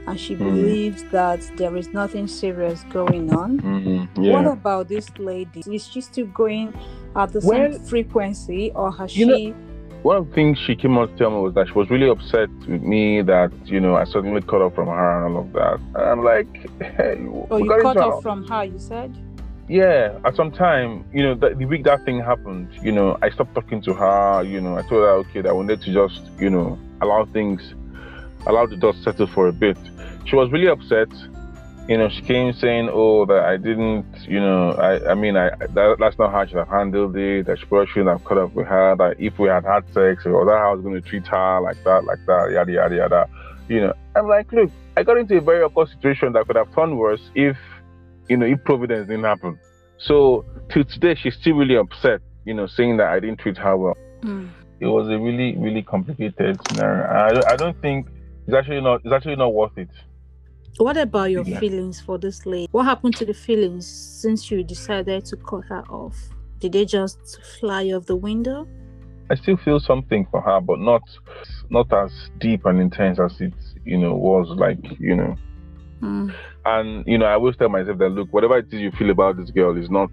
and 0.08 0.18
she 0.18 0.34
Mm. 0.34 0.38
believes 0.38 1.04
that 1.12 1.40
there 1.56 1.76
is 1.76 1.88
nothing 1.92 2.26
serious 2.26 2.84
going 2.90 3.32
on. 3.34 3.60
Mm-hmm. 3.60 4.30
What 4.32 4.46
about 4.46 4.88
this 4.88 5.06
lady? 5.18 5.62
Is 5.76 5.86
she 5.86 6.00
still 6.00 6.26
going 6.26 6.72
at 7.16 7.32
the 7.32 7.40
Well, 7.44 7.72
same 7.72 7.80
frequency, 7.82 8.72
or 8.74 8.90
has 8.92 9.16
you 9.16 9.26
know- 9.26 9.36
she? 9.36 9.54
One 10.02 10.16
of 10.16 10.28
the 10.28 10.34
things 10.34 10.58
she 10.64 10.76
came 10.76 10.96
out 10.96 11.10
to 11.10 11.16
tell 11.18 11.30
me 11.32 11.40
was 11.40 11.54
that 11.54 11.66
she 11.66 11.72
was 11.74 11.90
really 11.90 12.08
upset 12.08 12.48
with 12.68 12.82
me 12.82 13.20
that 13.22 13.50
you 13.66 13.80
know 13.80 13.96
I 13.96 14.04
suddenly 14.04 14.40
cut 14.42 14.62
off 14.62 14.74
from 14.76 14.86
her 14.86 15.26
and 15.26 15.34
all 15.36 15.42
of 15.42 15.52
that. 15.54 15.80
And 15.96 16.04
I'm 16.12 16.22
like, 16.24 16.46
hey, 16.80 17.16
Oh, 17.50 17.56
you 17.56 17.68
cut 17.82 17.96
off 17.96 18.22
from 18.22 18.46
her. 18.46 18.62
You 18.64 18.78
said. 18.78 19.10
Yeah, 19.68 20.16
at 20.24 20.34
some 20.36 20.50
time, 20.50 21.04
you 21.12 21.22
know, 21.24 21.34
the, 21.34 21.48
the 21.54 21.66
week 21.66 21.82
that 21.84 22.02
thing 22.06 22.20
happened, 22.20 22.68
you 22.80 22.90
know, 22.92 23.18
I 23.20 23.28
stopped 23.30 23.54
talking 23.54 23.82
to 23.82 23.92
her. 23.92 24.42
You 24.44 24.60
know, 24.62 24.78
I 24.78 24.82
told 24.82 25.02
her, 25.02 25.10
okay, 25.24 25.40
that 25.42 25.48
I 25.50 25.52
wanted 25.52 25.82
to 25.82 25.92
just, 25.92 26.22
you 26.40 26.48
know, 26.48 26.78
allow 27.02 27.26
things, 27.26 27.74
allow 28.46 28.66
the 28.66 28.76
dust 28.76 29.02
settle 29.02 29.26
for 29.26 29.48
a 29.48 29.52
bit. 29.52 29.78
She 30.26 30.36
was 30.36 30.50
really 30.50 30.68
upset. 30.68 31.08
You 31.88 31.96
know, 31.96 32.10
she 32.10 32.20
came 32.20 32.52
saying, 32.52 32.90
oh, 32.92 33.24
that 33.26 33.44
I 33.44 33.56
didn't, 33.56 34.04
you 34.28 34.40
know, 34.40 34.72
I, 34.72 35.12
I 35.12 35.14
mean, 35.14 35.38
I 35.38 35.48
that, 35.50 35.96
that's 35.98 36.18
not 36.18 36.32
how 36.32 36.40
I 36.40 36.46
should 36.46 36.58
have 36.58 36.68
handled 36.68 37.16
it. 37.16 37.46
That 37.46 37.58
she 37.58 37.64
probably 37.64 37.86
shouldn't 37.86 38.10
have 38.10 38.24
cut 38.24 38.36
up 38.36 38.52
with 38.52 38.66
her. 38.66 38.94
That 38.96 39.18
if 39.18 39.38
we 39.38 39.48
had 39.48 39.64
had 39.64 39.86
sex, 39.94 40.26
or 40.26 40.44
that 40.44 40.52
I 40.52 40.70
was 40.70 40.82
going 40.82 41.00
to 41.00 41.08
treat 41.08 41.26
her 41.28 41.60
like 41.60 41.82
that, 41.84 42.04
like 42.04 42.18
that, 42.26 42.50
yada 42.52 42.70
yada 42.70 42.94
yada. 42.94 43.30
You 43.68 43.80
know, 43.80 43.94
I'm 44.14 44.28
like, 44.28 44.52
look, 44.52 44.70
I 44.98 45.02
got 45.02 45.16
into 45.16 45.38
a 45.38 45.40
very 45.40 45.62
awkward 45.62 45.88
situation 45.88 46.34
that 46.34 46.46
could 46.46 46.56
have 46.56 46.74
turned 46.74 46.98
worse 46.98 47.22
if 47.34 47.56
you 48.28 48.36
know, 48.36 48.46
if 48.46 48.62
Providence 48.64 49.08
didn't 49.08 49.24
happen. 49.24 49.58
So 49.98 50.44
till 50.70 50.84
today, 50.84 51.14
she's 51.14 51.34
still 51.34 51.56
really 51.56 51.76
upset, 51.76 52.20
you 52.44 52.54
know, 52.54 52.66
saying 52.66 52.98
that 52.98 53.08
I 53.08 53.20
didn't 53.20 53.38
treat 53.38 53.56
her 53.58 53.76
well. 53.76 53.96
Mm. 54.20 54.50
It 54.80 54.86
was 54.86 55.08
a 55.08 55.18
really, 55.18 55.56
really 55.56 55.82
complicated 55.82 56.60
scenario. 56.68 57.04
I, 57.04 57.52
I 57.52 57.56
don't 57.56 57.80
think 57.80 58.06
it's 58.48 58.56
actually 58.56 58.80
not 58.80 59.02
it's 59.04 59.12
actually 59.12 59.36
not 59.36 59.52
worth 59.52 59.76
it. 59.76 59.90
What 60.78 60.96
about 60.96 61.30
your 61.30 61.44
Yeah. 61.44 61.60
feelings 61.60 62.00
for 62.00 62.18
this 62.18 62.46
lady? 62.46 62.68
What 62.70 62.84
happened 62.84 63.14
to 63.16 63.26
the 63.26 63.34
feelings 63.34 63.86
since 63.86 64.50
you 64.50 64.64
decided 64.64 65.24
to 65.26 65.36
cut 65.36 65.64
her 65.68 65.84
off? 65.90 66.16
Did 66.60 66.72
they 66.72 66.84
just 66.84 67.40
fly 67.60 67.90
off 67.92 68.06
the 68.06 68.16
window? 68.16 68.66
I 69.30 69.34
still 69.34 69.58
feel 69.58 69.78
something 69.80 70.26
for 70.30 70.40
her, 70.40 70.60
but 70.60 70.78
not 70.78 71.02
not 71.68 71.92
as 71.92 72.10
deep 72.38 72.64
and 72.64 72.80
intense 72.80 73.18
as 73.18 73.38
it, 73.40 73.52
you 73.84 73.98
know, 73.98 74.14
was 74.14 74.48
like, 74.56 74.78
you 74.98 75.14
know. 75.14 75.36
Mm. 76.00 76.32
And 76.64 77.06
you 77.06 77.18
know, 77.18 77.26
I 77.26 77.34
always 77.34 77.56
tell 77.56 77.68
myself 77.68 77.98
that 77.98 78.08
look, 78.08 78.32
whatever 78.32 78.56
it 78.58 78.72
is 78.72 78.80
you 78.80 78.92
feel 78.92 79.10
about 79.10 79.36
this 79.36 79.50
girl 79.50 79.76
is 79.76 79.90
not 79.90 80.10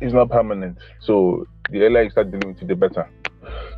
is 0.00 0.14
not 0.14 0.30
permanent. 0.30 0.78
So 1.00 1.46
the 1.70 1.82
earlier 1.82 2.02
you 2.04 2.10
start 2.10 2.30
dealing 2.30 2.48
with 2.54 2.62
it, 2.62 2.68
the 2.68 2.74
better. 2.74 3.06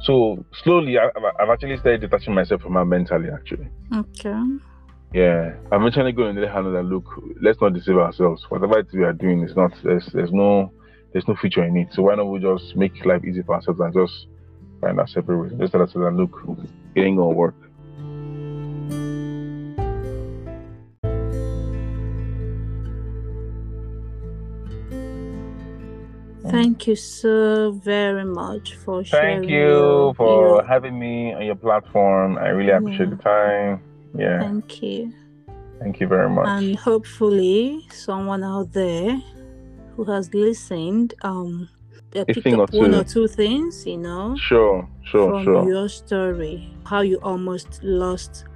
So 0.02 0.44
slowly, 0.62 0.98
I, 0.98 1.07
I've 1.07 1.24
I've 1.40 1.48
actually 1.50 1.76
started 1.79 2.00
detaching 2.02 2.35
myself 2.35 2.62
from 2.62 2.74
her 2.74 2.85
mentally. 2.85 3.29
Actually, 3.33 3.68
Okay. 3.94 4.42
yeah, 5.12 5.55
I'm 5.72 5.83
eventually 5.83 6.12
going 6.12 6.35
to 6.37 6.42
let 6.42 6.50
her 6.50 6.62
know 6.62 6.72
that 6.72 6.83
look, 6.85 7.05
let's 7.42 7.61
not 7.61 7.74
deceive 7.74 7.96
ourselves. 7.96 8.44
Whatever 8.48 8.83
we 8.92 9.02
are 9.05 9.12
doing 9.12 9.42
is 9.42 9.55
not 9.57 9.72
there's 9.83 10.07
there's 10.12 10.33
no 10.33 10.72
there's 11.12 11.26
no 11.29 11.37
future 11.37 11.64
in 11.64 11.76
it. 11.76 11.88
So 11.92 12.02
why 12.02 12.14
not 12.14 12.24
we 12.24 12.40
just 12.40 12.76
make 12.76 13.05
life 13.05 13.24
easy 13.24 13.42
for 13.42 13.55
ourselves 13.55 13.81
and 13.81 13.94
just 13.94 14.26
find 14.81 14.98
our 15.00 15.07
separate 15.07 15.38
ways? 15.38 15.52
Just 15.59 15.72
tell 15.72 15.83
us 15.83 15.92
that 15.92 15.98
look, 16.12 16.42
it 16.94 17.00
ain't 17.00 17.16
gonna 17.16 17.35
work. 17.35 17.55
Thank 26.57 26.87
you 26.87 26.97
so 26.97 27.73
very 27.73 28.25
much 28.25 28.77
for 28.77 29.05
sharing. 29.05 29.40
Thank 29.40 29.51
you 29.51 30.14
for 30.16 30.29
your- 30.42 30.64
having 30.64 30.99
me 30.99 31.35
on 31.35 31.45
your 31.45 31.55
platform. 31.66 32.38
I 32.38 32.49
really 32.49 32.73
appreciate 32.73 33.11
Yeah. 33.11 33.16
the 33.16 33.23
time. 33.23 33.81
Yeah, 34.25 34.40
Thank 34.40 34.83
you. 34.83 35.12
thank 35.81 36.01
you 36.01 36.07
very 36.07 36.31
much. 36.31 36.49
And 36.49 36.77
hopefully, 36.77 37.87
someone 37.90 38.42
out 38.42 38.73
there 38.73 39.21
who 39.95 40.05
has 40.05 40.33
listened, 40.33 41.12
um, 41.23 41.69
picked 42.11 42.47
up 42.47 42.73
or 42.73 42.81
one 42.81 42.95
or 42.95 43.05
two 43.05 43.29
things, 43.29 43.87
you 43.87 43.99
know, 43.99 44.35
Sure, 44.37 44.88
sure, 45.03 45.29
from 45.31 45.45
sure. 45.45 45.69
your 45.69 45.88
story, 45.88 46.55
how 46.85 47.01
you 47.03 47.19
almost 47.23 47.81
lost 47.83 48.47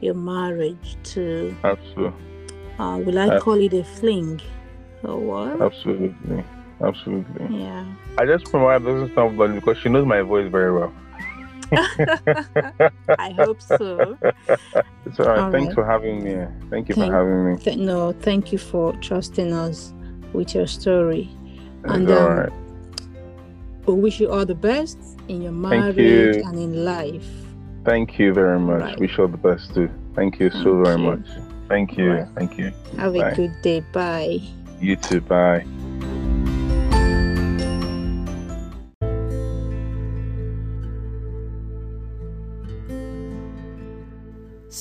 your 0.00 0.14
marriage 0.14 0.96
to, 1.14 1.54
Absolutely, 1.64 2.12
uh, 2.78 2.98
will 3.04 3.18
I 3.18 3.38
call 3.38 3.54
it 3.54 3.72
a 3.72 3.84
fling 3.84 4.40
or 5.02 5.18
what? 5.18 5.60
absolutely, 5.62 6.44
absolutely. 6.82 7.58
Yeah. 7.60 7.84
I 8.18 8.26
just 8.26 8.52
wife 8.52 8.82
doesn't 8.82 9.14
sound 9.14 9.36
because 9.54 9.78
she 9.78 9.88
knows 9.88 10.06
my 10.06 10.22
voice 10.22 10.50
very 10.50 10.72
well. 10.72 10.92
I 13.18 13.30
hope 13.36 13.60
so. 13.60 14.16
It's 15.04 15.20
all 15.20 15.26
right. 15.26 15.38
All 15.38 15.52
Thanks 15.52 15.68
right. 15.68 15.74
for 15.74 15.84
having 15.86 16.24
me. 16.24 16.46
Thank 16.70 16.88
you 16.88 16.94
Thank- 16.94 17.10
for 17.10 17.16
having 17.16 17.52
me. 17.52 17.58
Th- 17.58 17.76
no, 17.76 18.12
thank 18.12 18.52
you 18.52 18.58
for 18.58 18.92
trusting 18.94 19.52
us 19.52 19.92
with 20.32 20.54
your 20.54 20.66
story. 20.66 21.28
It's 21.84 21.92
And, 21.92 22.10
all 22.10 22.18
um, 22.18 22.36
right. 22.38 22.52
We 23.86 23.94
wish 23.94 24.20
you 24.20 24.30
all 24.30 24.44
the 24.44 24.54
best 24.54 24.98
in 25.28 25.42
your 25.42 25.52
marriage 25.52 25.96
you. 25.96 26.42
and 26.44 26.58
in 26.58 26.84
life. 26.84 27.26
Thank 27.84 28.18
you 28.18 28.34
very 28.34 28.58
much. 28.60 28.80
right. 28.82 29.00
Wish 29.00 29.16
you 29.16 29.24
all 29.24 29.28
the 29.30 29.36
best 29.38 29.74
too. 29.74 29.90
Thank 30.14 30.40
you 30.40 30.50
so 30.50 30.82
very 30.82 31.00
you. 31.00 31.06
much. 31.10 31.26
Thank 31.68 31.96
you. 31.96 32.12
Right. 32.12 32.28
Thank 32.36 32.58
you. 32.58 32.72
Have 32.98 33.14
a 33.14 33.34
good 33.34 33.54
day. 33.62 33.80
Bye. 33.92 34.40
You 34.80 34.96
too. 34.96 35.20
Bye. 35.20 35.64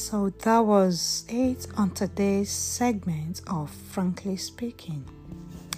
So 0.10 0.30
that 0.30 0.60
was 0.60 1.26
it 1.28 1.68
on 1.76 1.90
today's 1.90 2.50
segment 2.50 3.42
of 3.46 3.70
Frankly 3.70 4.38
Speaking. 4.38 5.04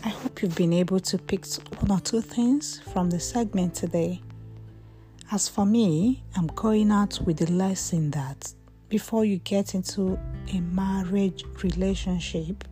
I 0.05 0.09
hope 0.09 0.43
you've 0.43 0.55
been 0.55 0.71
able 0.71 0.99
to 0.99 1.17
pick 1.17 1.47
one 1.79 1.97
or 1.97 1.99
two 1.99 2.21
things 2.21 2.79
from 2.93 3.09
the 3.09 3.19
segment 3.19 3.73
today. 3.73 4.21
As 5.31 5.49
for 5.49 5.65
me, 5.65 6.21
I'm 6.35 6.45
going 6.45 6.91
out 6.91 7.19
with 7.25 7.37
the 7.37 7.51
lesson 7.51 8.11
that 8.11 8.53
before 8.87 9.25
you 9.25 9.37
get 9.37 9.73
into 9.73 10.19
a 10.53 10.59
marriage 10.59 11.43
relationship, 11.63 12.65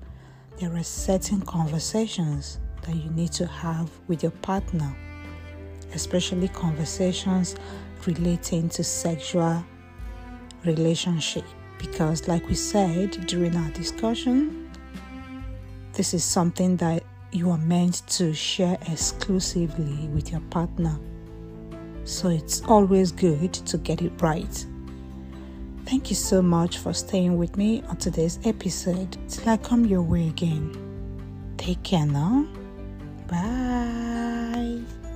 there 0.59 0.75
are 0.75 0.83
certain 0.83 1.41
conversations 1.41 2.59
that 2.83 2.95
you 2.95 3.09
need 3.09 3.31
to 3.31 3.47
have 3.47 3.89
with 4.07 4.21
your 4.21 4.33
partner, 4.43 4.95
especially 5.95 6.49
conversations 6.49 7.55
relating 8.05 8.69
to 8.69 8.83
sexual 8.83 9.65
relationship 10.65 11.43
because 11.77 12.27
like 12.27 12.47
we 12.47 12.55
said 12.55 13.11
during 13.27 13.55
our 13.55 13.69
discussion 13.71 14.69
this 15.93 16.13
is 16.13 16.23
something 16.23 16.77
that 16.77 17.03
you 17.31 17.49
are 17.51 17.57
meant 17.57 18.07
to 18.07 18.33
share 18.33 18.77
exclusively 18.87 20.07
with 20.09 20.31
your 20.31 20.41
partner. 20.49 20.97
So 22.03 22.29
it's 22.29 22.61
always 22.61 23.11
good 23.11 23.51
to 23.53 23.77
get 23.77 24.01
it 24.01 24.13
right. 24.21 24.65
Thank 25.85 26.09
you 26.09 26.15
so 26.15 26.41
much 26.41 26.77
for 26.77 26.93
staying 26.93 27.37
with 27.37 27.57
me 27.57 27.81
on 27.89 27.97
today's 27.97 28.39
episode. 28.45 29.17
Till 29.27 29.49
i 29.49 29.57
come 29.57 29.85
your 29.85 30.03
way 30.03 30.27
again 30.27 30.87
take 31.57 31.83
care 31.83 32.05
now. 32.05 32.47
Bye 33.27 35.06